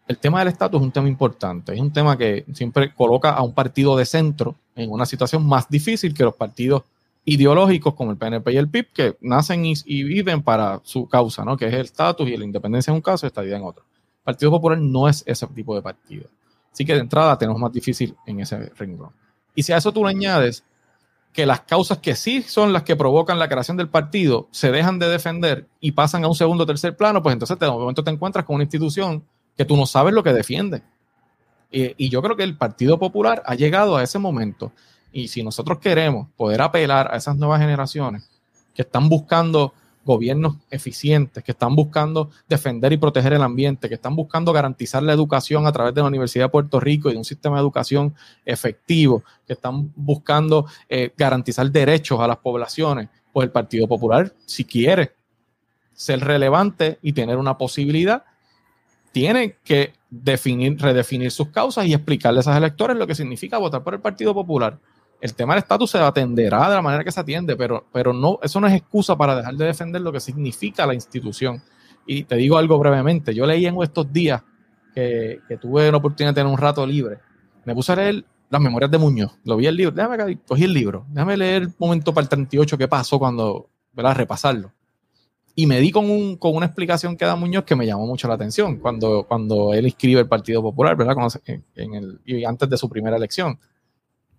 [0.06, 3.42] El tema del estatus es un tema importante, es un tema que siempre coloca a
[3.42, 6.84] un partido de centro en una situación más difícil que los partidos
[7.26, 11.58] ideológicos como el PNP y el PIB, que nacen y, viven para su causa, ¿no?
[11.58, 13.84] que es el estatus y la independencia en un caso y estadía en otro.
[13.84, 16.26] El Partido Popular no es ese tipo de partido.
[16.72, 19.10] Así que de entrada tenemos más difícil en ese renglón.
[19.54, 20.64] Y si a eso tú le añades
[21.32, 24.98] que las causas que sí son las que provocan la creación del partido se dejan
[24.98, 28.10] de defender y pasan a un segundo o tercer plano, pues entonces de momento te
[28.10, 29.24] encuentras con una institución
[29.56, 30.82] que tú no sabes lo que defiende.
[31.70, 34.72] Y, yo creo que el Partido Popular ha llegado a ese momento.
[35.12, 38.28] Y si nosotros queremos poder apelar a esas nuevas generaciones
[38.74, 39.74] que están buscando
[40.08, 45.12] gobiernos eficientes, que están buscando defender y proteger el ambiente, que están buscando garantizar la
[45.12, 48.14] educación a través de la Universidad de Puerto Rico y de un sistema de educación
[48.46, 54.64] efectivo, que están buscando eh, garantizar derechos a las poblaciones, pues el Partido Popular, si
[54.64, 55.12] quiere
[55.92, 58.24] ser relevante y tener una posibilidad,
[59.12, 63.82] tiene que definir, redefinir sus causas y explicarle a esos electores lo que significa votar
[63.84, 64.78] por el Partido Popular
[65.20, 68.38] el tema del estatus se atenderá de la manera que se atiende, pero, pero no,
[68.42, 71.62] eso no es excusa para dejar de defender lo que significa la institución.
[72.06, 74.42] Y te digo algo brevemente, yo leí en estos días
[74.94, 77.18] que, tuve la oportunidad de tener un rato libre,
[77.64, 80.72] me puse a leer las memorias de Muñoz, lo vi el libro, déjame cogí el
[80.72, 84.16] libro, déjame leer el momento para el 38 que pasó cuando, ¿verdad?
[84.16, 84.72] Repasarlo.
[85.54, 88.28] Y me di con, un, con una explicación que da Muñoz que me llamó mucho
[88.28, 91.16] la atención cuando, cuando él escribe el Partido Popular, ¿verdad?
[91.44, 93.58] en el, y antes de su primera elección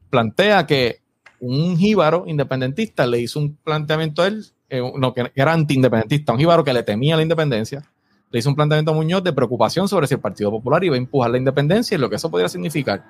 [0.09, 1.01] plantea que
[1.39, 6.39] un jíbaro independentista le hizo un planteamiento a él, eh, no, que era anti-independentista, un
[6.39, 7.83] jíbaro que le temía la independencia,
[8.31, 10.97] le hizo un planteamiento a Muñoz de preocupación sobre si el Partido Popular iba a
[10.97, 13.03] empujar la independencia y lo que eso podría significar.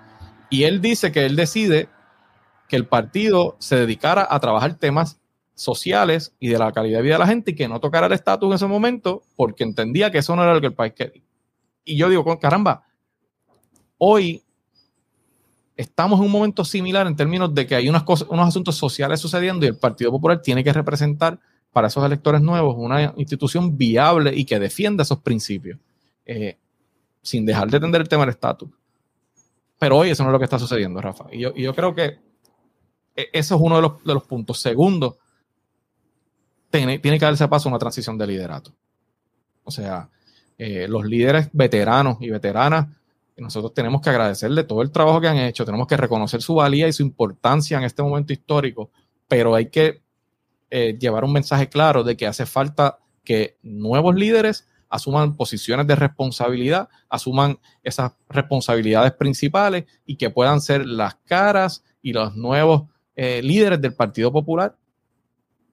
[0.50, 1.90] Y él dice que él decide
[2.68, 5.20] que el partido se dedicara a trabajar temas
[5.56, 8.14] sociales y de la calidad de vida de la gente y que no tocara el
[8.14, 11.24] estatus en ese momento porque entendía que eso no era lo que el país quería.
[11.84, 12.86] Y yo digo, caramba,
[13.98, 14.44] hoy
[15.80, 19.22] estamos en un momento similar en términos de que hay unas cosas, unos asuntos sociales
[19.22, 21.40] sucediendo y el Partido Popular tiene que representar
[21.72, 25.80] para esos electores nuevos una institución viable y que defienda esos principios,
[26.26, 26.58] eh,
[27.22, 28.70] sin dejar de tender el tema del estatus.
[29.78, 31.28] Pero hoy eso no es lo que está sucediendo, Rafa.
[31.32, 32.20] Y yo, creo que
[33.16, 34.60] e, eso es uno de los, de los puntos.
[34.60, 35.18] Segundo,
[36.70, 38.74] tiene, tiene, que darse paso a una transición de liderato.
[39.64, 40.10] O sea,
[40.58, 42.90] eh, los líderes veteranos y veteranas,
[43.40, 46.88] nosotros tenemos que agradecerle todo el trabajo que han hecho, tenemos que reconocer su valía
[46.88, 48.92] y su importancia en este momento histórico,
[49.28, 50.02] pero hay que
[50.70, 55.96] eh, llevar un mensaje claro de que hace falta que nuevos líderes asuman posiciones de
[55.96, 62.84] responsabilidad, asuman esas responsabilidades principales y que puedan ser las caras y los nuevos
[63.16, 64.76] eh, líderes del Partido Popular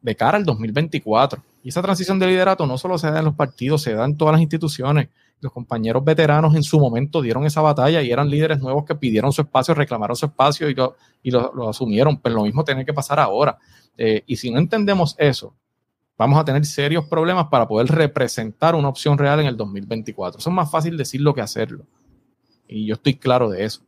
[0.02, 1.42] de cara al 2024.
[1.62, 4.16] Y esa transición de liderato no solo se da en los partidos, se da en
[4.16, 5.08] todas las instituciones.
[5.40, 9.32] Los compañeros veteranos en su momento dieron esa batalla y eran líderes nuevos que pidieron
[9.32, 12.18] su espacio, reclamaron su espacio y lo, y lo, asumieron.
[12.20, 13.58] Pero lo mismo tiene que pasar ahora.
[13.98, 15.54] Eh, y si no entendemos eso,
[16.16, 20.38] vamos a tener serios problemas para poder representar una opción real en el 2024.
[20.38, 21.84] Eso es más fácil decirlo que hacerlo.
[22.66, 23.82] Y yo estoy claro de eso.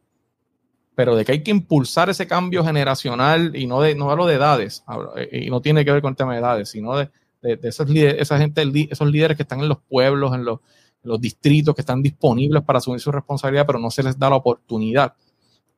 [0.95, 4.35] Pero de que hay que impulsar ese cambio generacional y no de no hablo de
[4.35, 4.85] edades,
[5.17, 7.09] eh, y no tiene que ver con el tema de edades, sino de,
[7.41, 10.59] de, esos líderes, esa gente, esos líderes que están en los pueblos, en los,
[11.09, 14.37] los, distritos, que están disponibles para asumir su responsabilidad, pero no se les da la
[14.37, 15.15] oportunidad.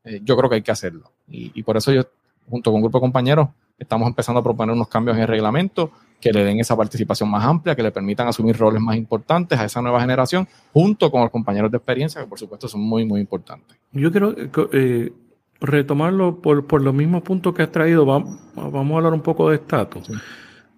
[0.04, 1.12] Eh, yo creo que hay que hacerlo.
[1.28, 2.02] Y, y por eso yo,
[2.48, 5.90] junto con un grupo de compañeros, estamos empezando a proponer unos cambios en el reglamento
[6.20, 9.64] que le den esa participación más amplia, que le permitan asumir roles más importantes a
[9.64, 13.20] esa nueva generación, junto con los compañeros de experiencia, que por supuesto son muy, muy
[13.20, 13.76] importantes.
[13.92, 14.34] Yo quiero
[14.72, 15.12] eh,
[15.60, 18.04] retomarlo por, por, los mismos puntos que has traído.
[18.04, 20.10] Vamos, vamos a hablar un poco de estatus,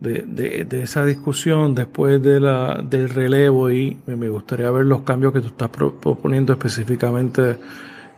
[0.02, 5.32] de, de, esa discusión después de la, del relevo y me gustaría ver los cambios
[5.32, 7.58] que tú estás proponiendo específicamente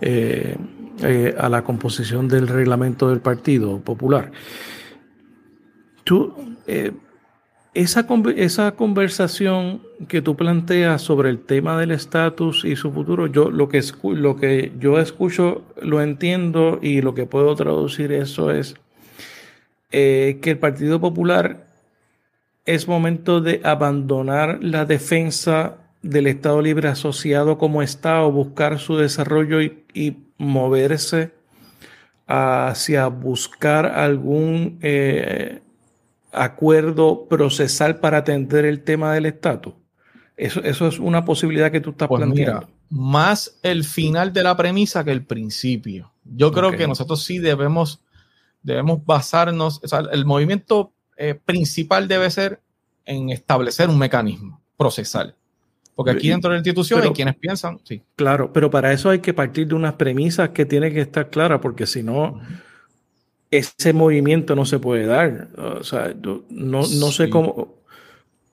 [0.00, 0.56] eh,
[1.02, 4.32] eh, a la composición del reglamento del Partido Popular.
[6.04, 6.92] Tú, eh,
[7.74, 8.06] esa,
[8.36, 13.68] esa conversación que tú planteas sobre el tema del estatus y su futuro, yo lo
[13.68, 18.74] que, lo que yo escucho lo entiendo y lo que puedo traducir eso es
[19.90, 21.73] que el Partido Popular
[22.64, 29.62] es momento de abandonar la defensa del Estado Libre Asociado como Estado, buscar su desarrollo
[29.62, 31.32] y, y moverse
[32.26, 35.60] hacia buscar algún eh,
[36.32, 39.74] acuerdo procesal para atender el tema del estatus.
[40.36, 42.68] Eso, eso es una posibilidad que tú estás pues planteando.
[42.88, 46.12] más el final de la premisa que el principio.
[46.24, 48.00] Yo creo que nosotros sí debemos,
[48.62, 52.60] debemos basarnos, o sea, el movimiento eh, principal debe ser
[53.04, 55.34] en establecer un mecanismo procesal.
[55.94, 58.02] Porque aquí dentro de la institución hay quienes piensan, sí.
[58.16, 61.60] Claro, pero para eso hay que partir de unas premisas que tienen que estar claras,
[61.60, 62.40] porque si no,
[63.50, 65.48] ese movimiento no se puede dar.
[65.56, 66.12] O sea,
[66.50, 67.74] no, no sé cómo.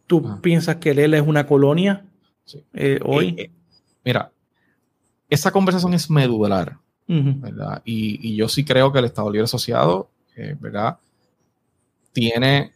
[0.06, 0.40] ¿Tú ah.
[0.42, 2.06] piensas que ELA es una colonia
[2.74, 3.30] eh, hoy?
[3.38, 3.52] Eh, eh,
[4.06, 4.32] mira,
[5.30, 7.82] esa conversación es medular, ¿verdad?
[7.86, 10.10] Y, y, yo sí creo que el Estado Libre Asociado,
[10.60, 10.98] ¿verdad?
[12.14, 12.74] Tiene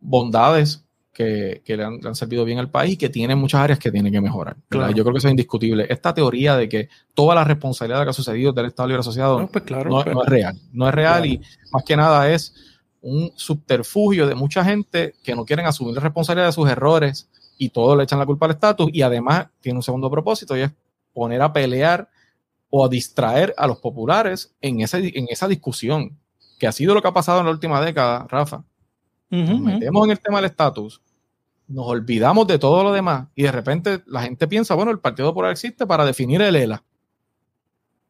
[0.00, 4.12] bondades que, le, han, servido bien al país y que tiene muchas áreas que tienen
[4.12, 4.56] que mejorar.
[4.70, 5.86] Yo creo que eso es indiscutible.
[5.90, 9.48] Esta teoría de que toda la responsabilidad que ha sucedido del Estado Libre Asociado no,
[9.48, 10.58] pues claro, no, es real.
[10.72, 11.40] No es real y
[11.72, 12.54] más que nada es
[13.02, 17.28] un subterfugio de mucha gente que no quieren asumir la responsabilidad de sus errores
[17.58, 20.62] y todo le echan la culpa al estatus y además tiene un segundo propósito y
[20.62, 20.70] es
[21.12, 22.08] poner a pelear
[22.70, 26.16] o a distraer a los populares en esa, en esa discusión,
[26.58, 28.64] que ha sido lo que ha pasado en la última década, Rafa.
[29.30, 31.00] Nos metemos en el tema del estatus,
[31.68, 35.28] nos olvidamos de todo lo demás y de repente la gente piensa, bueno, el Partido
[35.28, 36.82] Popular existe para definir el ELA.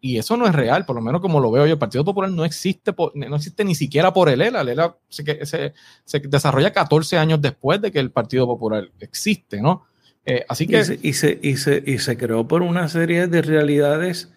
[0.03, 1.75] Y eso no es real, por lo menos como lo veo yo.
[1.75, 4.63] El Partido Popular no existe, no existe ni siquiera por el ELA.
[4.63, 9.85] El ELA se, se, desarrolla 14 años después de que el Partido Popular existe, ¿no?
[10.25, 10.79] Eh, así que...
[11.03, 14.33] Y se, y, se, y se creó por una serie de realidades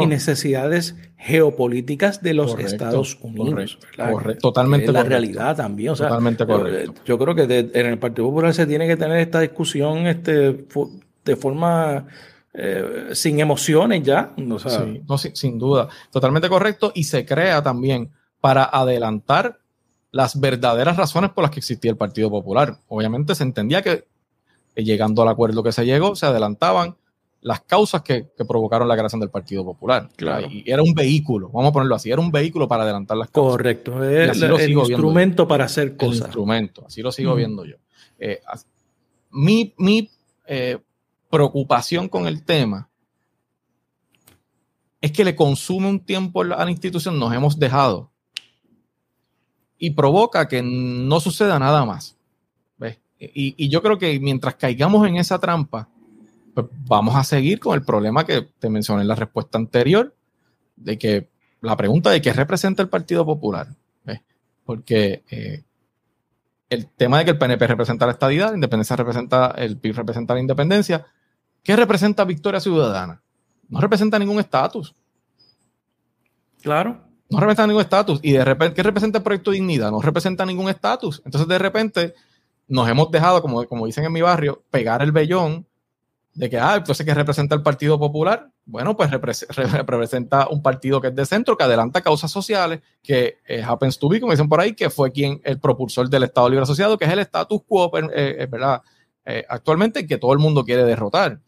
[0.00, 3.78] y necesidades geopolíticas de los Estados Unidos.
[3.96, 5.94] Correcto, totalmente es la realidad también.
[5.94, 7.02] totalmente correcto.
[7.04, 10.64] Yo creo que en el Partido Popular se tiene que tener esta discusión este,
[11.24, 12.06] de forma
[12.54, 14.32] eh, sin emociones ya.
[15.34, 15.88] sin duda.
[16.10, 16.92] Totalmente correcto.
[16.94, 18.10] Y se crea también
[18.40, 19.58] para adelantar
[20.12, 22.78] las verdaderas razones por las que existía el Partido Popular.
[22.86, 24.04] Obviamente se entendía que
[24.76, 26.96] llegando al acuerdo que se llegó, se adelantaban
[27.40, 30.08] las causas que, provocaron la creación del Partido Popular.
[30.50, 33.52] Y era un vehículo, vamos a ponerlo así, era un vehículo para adelantar las causas.
[33.52, 36.20] Correcto, es el instrumento para hacer cosas.
[36.20, 37.76] El instrumento, así lo sigo viendo yo.
[38.18, 38.40] Eh,
[39.30, 39.74] mi,
[40.46, 40.78] eh,
[41.30, 42.88] preocupación con el tema
[45.00, 48.10] es que le consume un tiempo a la institución, nos hemos dejado
[49.78, 52.16] y provoca que no suceda nada más.
[53.20, 55.88] Y, yo creo que mientras caigamos en esa trampa,
[56.62, 60.14] pues vamos a seguir con el problema que te mencioné en la respuesta anterior,
[60.76, 61.28] de que
[61.60, 63.68] la pregunta de qué representa el Partido Popular.
[64.64, 65.62] Porque eh,
[66.68, 70.34] el tema de que el PNP representa la estadidad, la independencia representa, el PIB representa
[70.34, 71.06] la independencia.
[71.62, 73.22] ¿Qué representa Victoria Ciudadana?
[73.68, 74.94] No representa ningún estatus.
[76.60, 77.00] Claro.
[77.30, 78.20] No representa ningún estatus.
[78.22, 79.90] Y de repente, ¿qué representa el proyecto Dignidad?
[79.90, 81.22] No representa ningún estatus.
[81.24, 82.14] Entonces, de repente,
[82.66, 85.67] nos hemos dejado, como, como dicen en mi barrio, pegar el vellón
[86.34, 88.48] de que, ah, entonces, ¿qué representa el Partido Popular?
[88.64, 93.62] Bueno, pues representa un partido que es de centro, que adelanta causas sociales, que eh,
[93.62, 96.62] happens to be, como dicen por ahí, que fue quien el propulsor del Estado Libre
[96.62, 98.82] Asociado, que es el status quo, eh, ¿verdad?
[99.24, 101.40] Eh, actualmente, que todo el mundo quiere derrotar.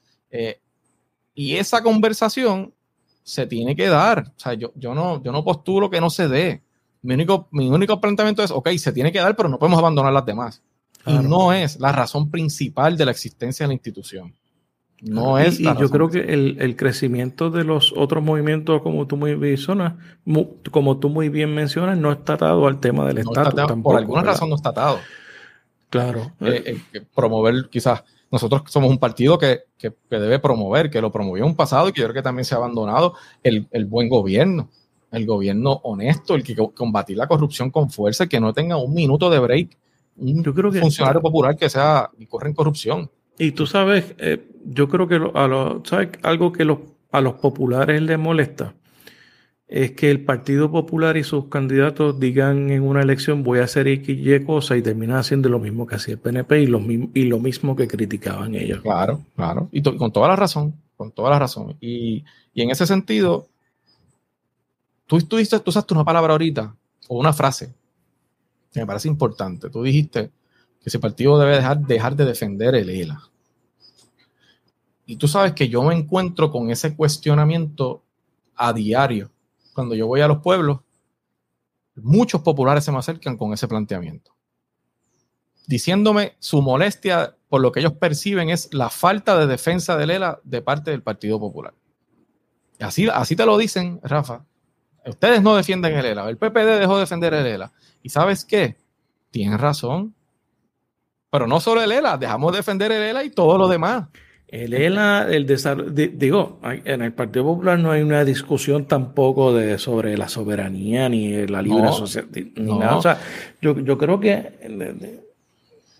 [1.34, 2.74] y esa conversación
[3.22, 4.32] se tiene que dar.
[4.36, 6.62] O sea, yo, yo, no, yo no postulo que no se dé.
[7.02, 10.12] Mi único, mi único planteamiento es, ok, se tiene que dar, pero no podemos abandonar
[10.12, 10.62] las demás.
[11.06, 14.34] Y no es la razón principal de la existencia de la institución.
[15.02, 15.58] No es.
[15.60, 19.94] Y, yo creo que el, crecimiento de los otros movimientos, como tú muy bien mencionas,
[20.70, 23.52] como tú muy bien mencionas, no está atado al tema del Estado.
[23.52, 24.98] Tampoco, por alguna razón no está atado.
[25.88, 26.32] Claro.
[26.40, 29.64] Eh, eh, promover, quizás, nosotros somos un partido que,
[30.08, 32.54] debe promover, que lo promovió en un pasado y que yo creo que también se
[32.54, 34.68] ha abandonado el, buen gobierno,
[35.10, 39.30] el gobierno honesto, el que combatir la corrupción con fuerza, que no tenga un minuto
[39.30, 39.76] de break.
[40.16, 43.10] Un yo creo que, funcionario popular que sea y corre en corrupción.
[43.40, 46.10] Y tú sabes, eh, yo creo que a los, ¿sabes?
[46.22, 46.62] algo que
[47.10, 48.74] a los populares les molesta
[49.66, 53.88] es que el Partido Popular y sus candidatos digan en una elección voy a hacer
[53.88, 57.24] X y cosa y terminan haciendo lo mismo que hacía el PNP y lo, y
[57.24, 58.82] lo mismo que criticaban ellos.
[58.82, 59.70] Claro, claro.
[59.72, 61.78] Y con toda la razón, con toda la razón.
[61.80, 62.22] Y,
[62.54, 63.46] en ese sentido,
[65.06, 66.74] tú, tú, tú usaste una palabra ahorita
[67.08, 67.72] o una frase
[68.70, 69.70] que me parece importante.
[69.70, 70.30] Tú dijiste
[70.80, 73.22] que ese partido debe dejar, dejar de defender el ELA.
[75.06, 78.02] Y tú sabes que yo me encuentro con ese cuestionamiento
[78.54, 79.30] a diario.
[79.74, 80.80] Cuando yo voy a los pueblos,
[81.96, 84.32] muchos populares se me acercan con ese planteamiento.
[85.66, 90.40] Diciéndome su molestia por lo que ellos perciben es la falta de defensa del ELA
[90.44, 91.74] de parte del Partido Popular.
[92.78, 94.44] Así, así te lo dicen, Rafa.
[95.04, 96.28] Ustedes no defienden el ELA.
[96.28, 97.72] El PPD dejó de defender el ELA.
[98.02, 98.76] ¿Y sabes qué?
[99.30, 100.14] Tienen razón.
[101.30, 104.04] Pero no solo el ELA, dejamos de defender el ELA y todo lo demás.
[104.48, 109.78] El ELA, el desarrollo, digo, en el Partido Popular no hay una discusión tampoco de
[109.78, 112.96] sobre la soberanía ni la libre asociación, ni nada.
[112.96, 113.20] O sea,
[113.62, 114.50] yo, creo que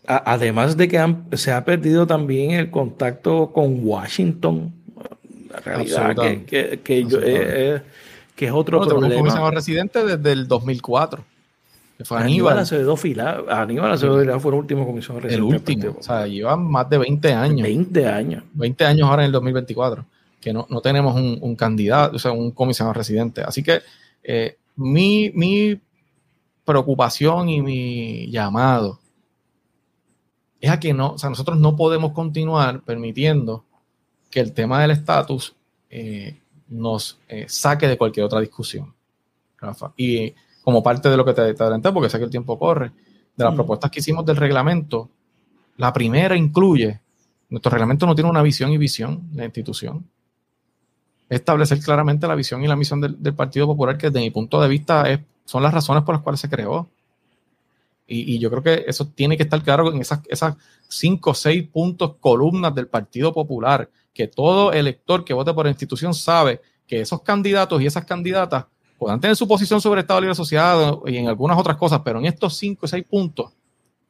[0.05, 4.75] además de que se ha perdido también el contacto con Washington,
[5.49, 7.83] la realidad que, que, eh,
[8.35, 9.51] que, es otro problema.
[9.53, 11.25] residente desde el 2004.
[12.05, 12.59] Fue Aníbal.
[12.59, 15.97] Acevedo Fila, Aníbal Acevedo Fila fue el último comisionado El último.
[15.99, 17.63] O sea, llevan más de 20 años.
[17.63, 18.45] 20 años.
[18.55, 20.05] 20 años ahora en el 2024.
[20.41, 23.43] Que no, tenemos un, candidato, o sea, un comisionado residente.
[23.43, 23.83] Así que
[24.23, 25.79] eh, mi, mi
[26.65, 28.99] preocupación y mi llamado
[30.61, 33.65] es a que no, o sea, nosotros no podemos continuar permitiendo
[34.31, 35.55] que el tema del estatus
[35.89, 38.95] eh, nos eh, saque de cualquier otra discusión.
[39.59, 39.93] Rafa.
[39.97, 40.35] Y
[40.71, 42.93] como parte de lo que te, adelanté, porque sé que el tiempo corre,
[43.37, 45.11] de las propuestas que hicimos del reglamento,
[45.79, 47.01] la primera incluye,
[47.49, 50.07] nuestro reglamento no tiene una visión y visión de la institución.
[51.29, 54.69] Establecer claramente la visión y la misión del, Partido Popular, que desde mi punto de
[54.69, 56.89] vista es, son las razones por las cuales se creó.
[58.07, 60.57] Y, yo creo que eso tiene que estar claro en esas, esas
[60.89, 65.71] cinco o seis puntos, columnas del Partido Popular, que todo elector que vote por la
[65.71, 68.67] institución sabe que esos candidatos y esas candidatas
[69.01, 72.27] Puedan tener su posición sobre Estado Libre Asociado y en algunas otras cosas, pero en
[72.27, 73.51] estos cinco o seis puntos,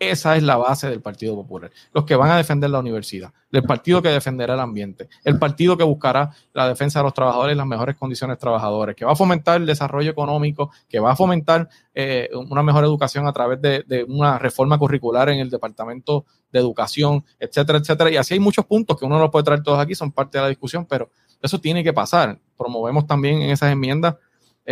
[0.01, 1.71] esa es la base del Partido Popular.
[1.95, 5.77] Los que van a defender la universidad, el partido que defenderá el ambiente, el partido
[5.77, 9.15] que buscará la defensa de los trabajadores y las mejores condiciones trabajadores, que va a
[9.15, 13.85] fomentar el desarrollo económico, que va a fomentar eh, una mejor educación a través de,
[13.87, 18.11] de, una reforma curricular en el Departamento de Educación, etcétera, etcétera.
[18.11, 20.43] Y así hay muchos puntos que uno no puede traer todos aquí, son parte de
[20.43, 21.11] la discusión, pero
[21.41, 22.41] eso tiene que pasar.
[22.59, 24.17] Promovemos también en esas enmiendas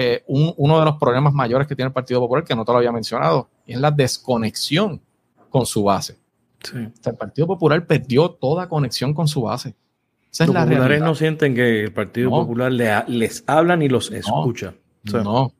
[0.00, 2.78] eh, uno de los problemas mayores que tiene el Partido Popular, que no te lo
[2.78, 5.00] había mencionado, es la desconexión
[5.50, 6.16] con su base.
[6.72, 9.74] el Partido Popular perdió toda conexión con su base.
[10.38, 14.74] los populares no sienten que el Partido Popular les habla ni los escucha.
[15.02, 15.52] no.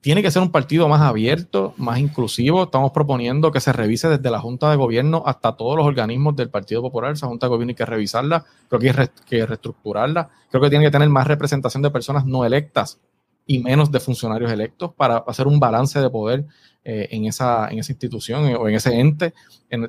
[0.00, 2.64] Tiene que ser un partido más abierto, más inclusivo.
[2.64, 6.48] Estamos proponiendo que se revise desde la Junta de Gobierno hasta todos los organismos del
[6.48, 7.14] Partido Popular.
[7.14, 10.28] Esa Junta de Gobierno hay que revisarla, creo que hay que reestructurarla.
[10.48, 13.00] Creo que tiene que tener más representación de personas no electas
[13.46, 16.44] y menos de funcionarios electos para hacer un balance de poder
[16.84, 19.34] eh, en, esa, en esa institución eh, o en ese ente.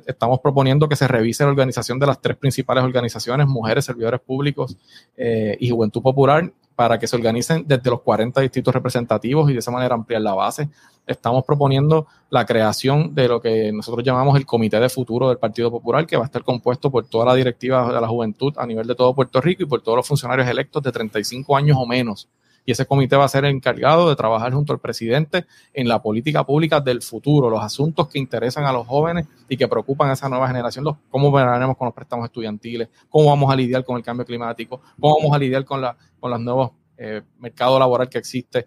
[0.06, 4.76] estamos proponiendo que se revise la organización de las tres principales organizaciones, mujeres, servidores públicos
[5.16, 9.60] eh, y juventud popular, para que se organicen desde los 40 distritos representativos y de
[9.60, 10.68] esa manera ampliar la base.
[11.06, 15.70] Estamos proponiendo la creación de lo que nosotros llamamos el Comité de Futuro del Partido
[15.70, 18.86] Popular, que va a estar compuesto por toda la directiva de la juventud a nivel
[18.86, 22.28] de todo Puerto Rico y por todos los funcionarios electos de 35 años o menos
[22.66, 26.44] y ese comité va a ser encargado de trabajar junto al presidente en la política
[26.44, 30.28] pública del futuro, los asuntos que interesan a los jóvenes y que preocupan a esa
[30.28, 34.02] nueva generación, los, cómo veremos con los préstamos estudiantiles, cómo vamos a lidiar con el
[34.02, 38.18] cambio climático, cómo vamos a lidiar con, la, con los nuevos eh, mercados laborales que
[38.18, 38.66] existe.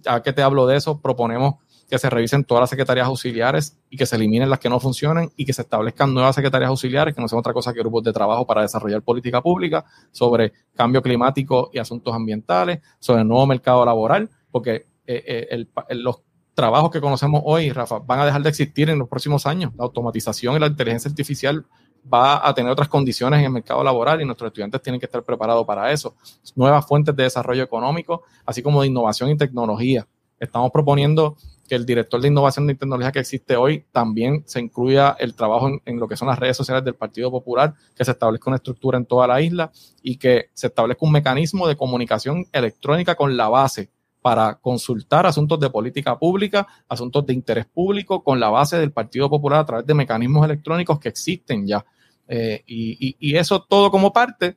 [0.00, 1.54] Ya que te hablo de eso, proponemos
[1.88, 5.30] que se revisen todas las secretarías auxiliares y que se eliminen las que no funcionen
[5.36, 8.12] y que se establezcan nuevas secretarías auxiliares, que no sean otra cosa que grupos de
[8.12, 13.84] trabajo para desarrollar política pública sobre cambio climático y asuntos ambientales, sobre el nuevo mercado
[13.86, 16.20] laboral, porque eh, eh, los
[16.52, 19.72] trabajos que conocemos hoy, Rafa, van a dejar de existir en los próximos años.
[19.78, 21.64] La automatización y la inteligencia artificial
[22.12, 25.22] va a tener otras condiciones en el mercado laboral y nuestros estudiantes tienen que estar
[25.22, 26.14] preparados para eso.
[26.54, 30.06] Nuevas fuentes de desarrollo económico, así como de innovación y tecnología.
[30.38, 31.36] Estamos proponiendo
[31.68, 35.70] que el director de innovación y tecnología que existe hoy también se incluya el trabajo
[35.84, 38.98] en, lo que son las redes sociales del Partido Popular, que se establezca una estructura
[38.98, 39.70] en toda la isla
[40.02, 43.90] y que se establezca un mecanismo de comunicación electrónica con la base
[44.20, 49.30] para consultar asuntos de política pública, asuntos de interés público con la base del Partido
[49.30, 51.84] Popular a través de mecanismos electrónicos que existen ya.
[52.26, 54.56] Eh, y, eso todo como parte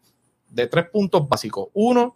[0.49, 1.69] de tres puntos básicos.
[1.73, 2.15] Uno,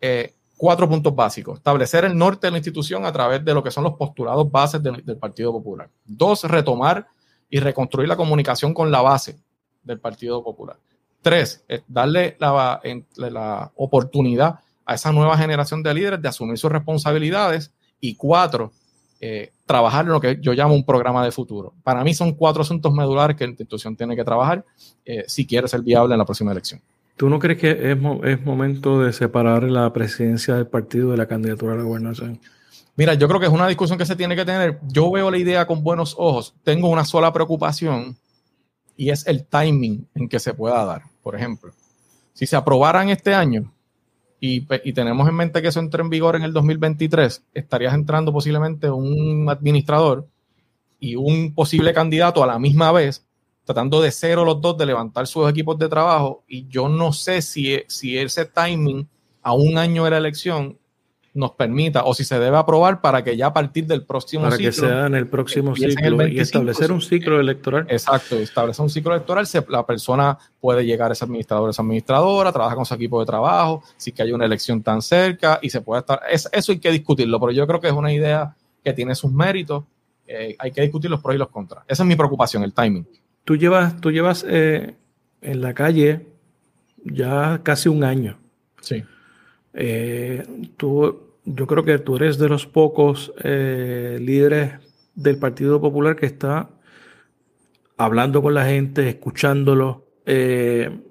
[0.00, 1.56] eh, cuatro puntos básicos.
[1.56, 4.82] Establecer el norte de la institución a través de lo que son los postulados bases
[4.82, 5.88] del, Partido Popular.
[6.04, 7.06] Dos, retomar
[7.48, 9.38] y reconstruir la comunicación con la base
[9.82, 10.76] del Partido Popular.
[11.22, 17.72] Tres, darle la, oportunidad a esa nueva generación de líderes de asumir sus responsabilidades.
[17.98, 18.70] Y cuatro,
[19.18, 21.72] eh, trabajar en lo que yo llamo un programa de futuro.
[21.82, 24.62] Para mí son cuatro asuntos medulares que la institución tiene que trabajar
[25.06, 26.82] eh, si quiere ser viable en la próxima elección.
[27.20, 31.74] ¿Tú no crees que es, momento de separar la presidencia del partido de la candidatura
[31.74, 32.40] a la gobernación?
[32.96, 34.78] Mira, yo creo que es una discusión que se tiene que tener.
[34.88, 36.54] Yo veo la idea con buenos ojos.
[36.64, 38.16] Tengo una sola preocupación
[38.96, 41.02] y es el timing en que se pueda dar.
[41.22, 41.74] Por ejemplo,
[42.32, 43.70] si se aprobaran este año
[44.40, 48.32] y, y tenemos en mente que eso entre en vigor en el 2023, estarías entrando
[48.32, 50.26] posiblemente un administrador
[50.98, 53.26] y un posible candidato a la misma vez
[53.70, 57.40] tratando de cero los dos de levantar sus equipos de trabajo y yo no sé
[57.40, 59.08] si, si ese timing
[59.42, 60.76] a un año de la elección
[61.34, 64.58] nos permita o si se debe aprobar para que ya a partir del próximo para
[64.58, 67.86] que sea en el próximo ciclo y establecer un ciclo electoral.
[67.88, 72.74] Exacto, establecer un ciclo electoral, la persona puede llegar a ese administrador, esa administradora, trabaja
[72.74, 76.00] con su equipo de trabajo, si que hay una elección tan cerca y se puede
[76.00, 78.52] estar, eso hay que discutirlo, pero yo creo que es una idea
[78.82, 79.84] que tiene sus méritos,
[80.26, 81.84] eh, hay que discutir los pros y los contras.
[81.86, 83.06] Esa es mi preocupación, el timing.
[83.50, 84.94] Tú llevas, tú llevas eh,
[85.42, 86.28] en la calle
[87.02, 88.38] ya casi un año.
[88.80, 89.02] Sí.
[89.74, 90.46] Eh,
[90.76, 94.74] tú, yo creo que tú eres de los pocos eh, líderes
[95.16, 96.70] del Partido Popular que está
[97.96, 101.02] hablando con la gente, escuchándolo en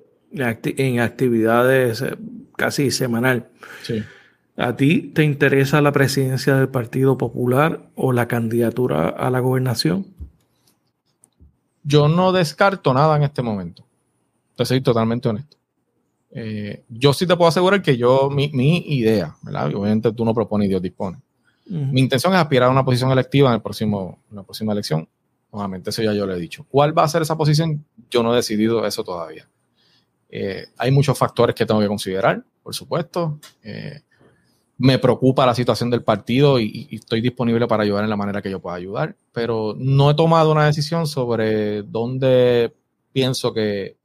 [1.01, 2.05] actividades
[2.55, 3.49] casi semanal.
[3.81, 4.01] Sí.
[4.55, 10.18] ¿A ti te interesa la presidencia del Partido Popular o la candidatura a la gobernación?
[11.89, 13.83] Yo no descarto nada en este momento.
[14.55, 15.57] Te soy totalmente honesto.
[16.29, 18.45] Eh, yo sí te puedo asegurar que yo, mi,
[18.85, 19.73] idea, ¿verdad?
[19.73, 21.17] Obviamente tú no propones y Dios dispone.
[21.65, 25.09] Mi intención es aspirar a una posición electiva en, el próximo, la próxima elección.
[25.51, 26.63] Nuevamente, eso ya yo le he dicho.
[26.69, 27.83] ¿Cuál va a ser esa posición?
[28.11, 29.47] Yo no he decidido eso todavía.
[30.29, 33.39] Eh, hay muchos factores que tengo que considerar, por supuesto.
[33.63, 34.01] Eh,
[34.79, 38.49] me preocupa la situación del partido y, estoy disponible para ayudar en la manera que
[38.49, 42.73] yo pueda ayudar, pero no he tomado una decisión sobre dónde
[43.13, 43.97] pienso que,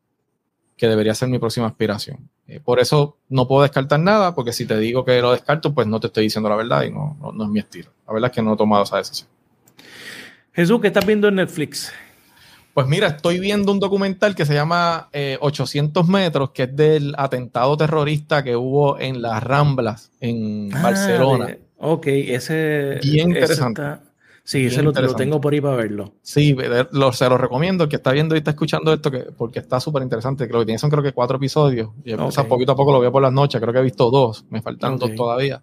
[0.79, 2.29] debería ser mi próxima aspiración.
[2.47, 5.87] Eh, por eso no puedo descartar nada, porque si te digo que lo descarto, pues
[5.87, 7.89] no te estoy diciendo la verdad y no, no es mi estilo.
[8.07, 9.31] La verdad es que no he tomado esa decisión.
[10.53, 11.91] Jesús, ¿qué estás viendo en Netflix?
[12.75, 15.09] Pues mira, estoy viendo un documental que se llama
[15.41, 20.83] 800 eh, metros, que es del atentado terrorista que hubo en las Ramblas, en ah,
[20.83, 21.57] Barcelona.
[21.79, 22.99] ok, ese...
[23.01, 23.81] Bien interesante.
[24.43, 26.13] Sí, ese lo, tengo por ahí para verlo.
[26.21, 26.55] Sí,
[26.91, 27.85] lo, se lo recomiendo.
[27.85, 30.47] El que está viendo y está escuchando esto, que, porque está súper interesante.
[30.47, 31.91] Creo que tiene son creo que cuatro episodios.
[32.05, 32.45] Y okay.
[32.45, 33.59] poquito a poco lo veo por las noches.
[33.59, 34.45] Creo que he visto dos.
[34.51, 35.63] Me faltan dos todavía.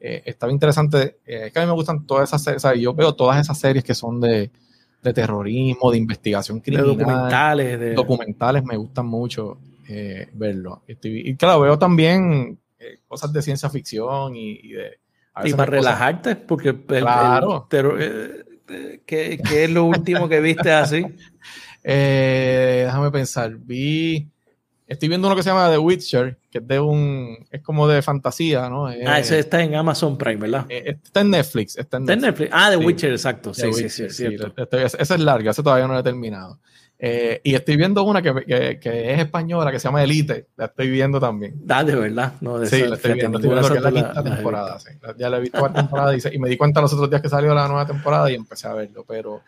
[0.00, 1.18] Eh, estaba interesante.
[1.26, 2.64] Eh, es que a mí me gustan todas esas series.
[2.64, 4.50] O sea, yo veo todas esas series que son de,
[5.02, 6.86] de terrorismo, de investigación criminal.
[6.86, 7.80] De documentales.
[7.80, 7.94] De...
[7.94, 9.58] Documentales me gustan mucho
[9.88, 10.82] eh, verlo.
[10.86, 14.98] Y, claro, veo también eh, cosas de ciencia ficción y, de...
[15.44, 17.66] Y para relajarte, porque claro.
[17.72, 21.04] Eh, ¿qué, es lo último que viste así?
[21.82, 23.56] déjame pensar.
[23.56, 24.28] Vi...
[24.92, 27.46] Estoy viendo uno que se llama The Witcher, que es de un.
[27.50, 28.88] Es como de fantasía, ¿no?
[28.88, 30.66] ah, ese está en Amazon Prime, ¿verdad?
[30.68, 31.78] está en Netflix.
[31.78, 32.50] Está en Netflix.
[32.52, 33.54] Ah, The Witcher, exacto.
[33.54, 34.26] Sí, sí, sí, sí,
[34.70, 36.60] esa es larga, esa todavía no la he terminado.
[36.98, 40.48] Eh, y estoy viendo una que, que, que, es española, que se llama Elite.
[40.56, 41.60] La estoy viendo también.
[41.70, 42.34] Ah, de verdad.
[42.42, 43.38] No, de sí, la estoy viendo.
[43.38, 44.78] Estoy viendo que es la quinta temporada.
[44.78, 44.90] Sí.
[45.16, 47.30] Ya la he visto la temporada y, y, me di cuenta los otros días que
[47.30, 49.06] salió la nueva temporada y empecé a verlo.
[49.08, 49.42] Pero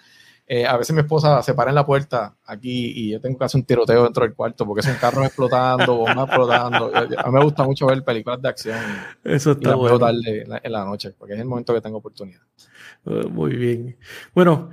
[0.46, 3.44] eh, a veces mi esposa se para en la puerta aquí y yo tengo que
[3.44, 6.92] hacer un tiroteo dentro del cuarto porque son carros explotando, bombas explotando.
[6.94, 8.78] A mí me gusta mucho ver películas de acción.
[9.24, 9.98] Eso está y bueno.
[9.98, 12.42] tarde en la noche porque es el momento que tengo oportunidad.
[13.04, 13.96] Uh, muy bien.
[14.34, 14.70] Bueno,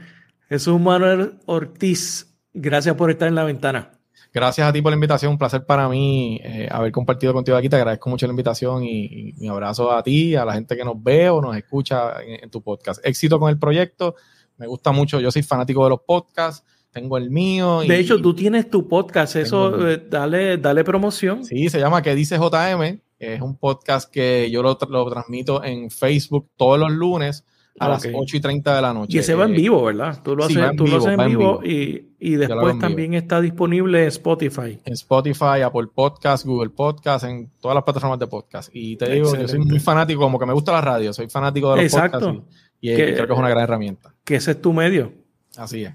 [0.50, 3.92] Jesús Manuel Ortiz Gracias por estar en la ventana.
[4.34, 7.70] Gracias a ti por la invitación, un placer para mí eh, haber compartido contigo aquí.
[7.70, 11.02] Te agradezco mucho la invitación y, mi abrazo a ti, a la gente que nos
[11.02, 13.06] ve o nos escucha en, tu podcast.
[13.06, 14.16] Éxito con el proyecto,
[14.62, 17.82] me gusta mucho, yo soy fanático de los podcasts, tengo el mío.
[17.82, 21.44] de hecho, tú tienes tu podcast, eso, eh, dale, dale promoción.
[21.44, 23.00] Sí, se llama ¿Qué dice JM?
[23.18, 27.44] Es un podcast que yo lo, lo transmito en Facebook todos los lunes
[27.80, 29.18] a las 8 y 30 de la noche.
[29.18, 30.22] Y ese va en vivo, ¿verdad?
[30.24, 34.80] Tú lo haces, en, vivo, en vivo, y, y después también está disponible en Spotify.
[34.86, 38.70] En Spotify, Apple Podcast, Google Podcast, en todas las plataformas de podcast.
[38.74, 41.72] Y te digo, yo soy muy fanático, como que me gusta la radio, soy fanático
[41.72, 42.20] de los Exacto.
[42.20, 44.14] podcasts y, creo que es una gran herramienta.
[44.24, 45.14] Que ese es tu medio.
[45.56, 45.94] Así es.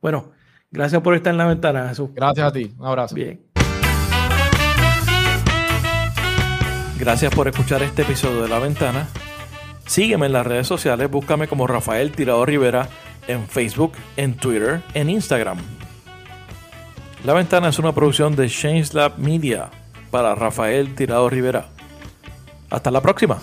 [0.00, 0.32] Bueno,
[0.70, 2.10] gracias por estar en la ventana, Jesús.
[2.12, 2.74] Gracias a ti.
[2.76, 3.14] Un abrazo.
[3.14, 3.40] Bien.
[6.98, 9.08] Gracias por escuchar este episodio de La Ventana.
[9.86, 12.88] Sígueme en las redes sociales, búscame como Rafael Tirado Rivera
[13.26, 15.58] en Facebook, en Twitter, en Instagram.
[17.24, 18.50] La Ventana es una producción de
[18.92, 19.70] Lab Media
[20.10, 21.66] para Rafael Tirado Rivera.
[22.70, 23.40] Hasta la próxima.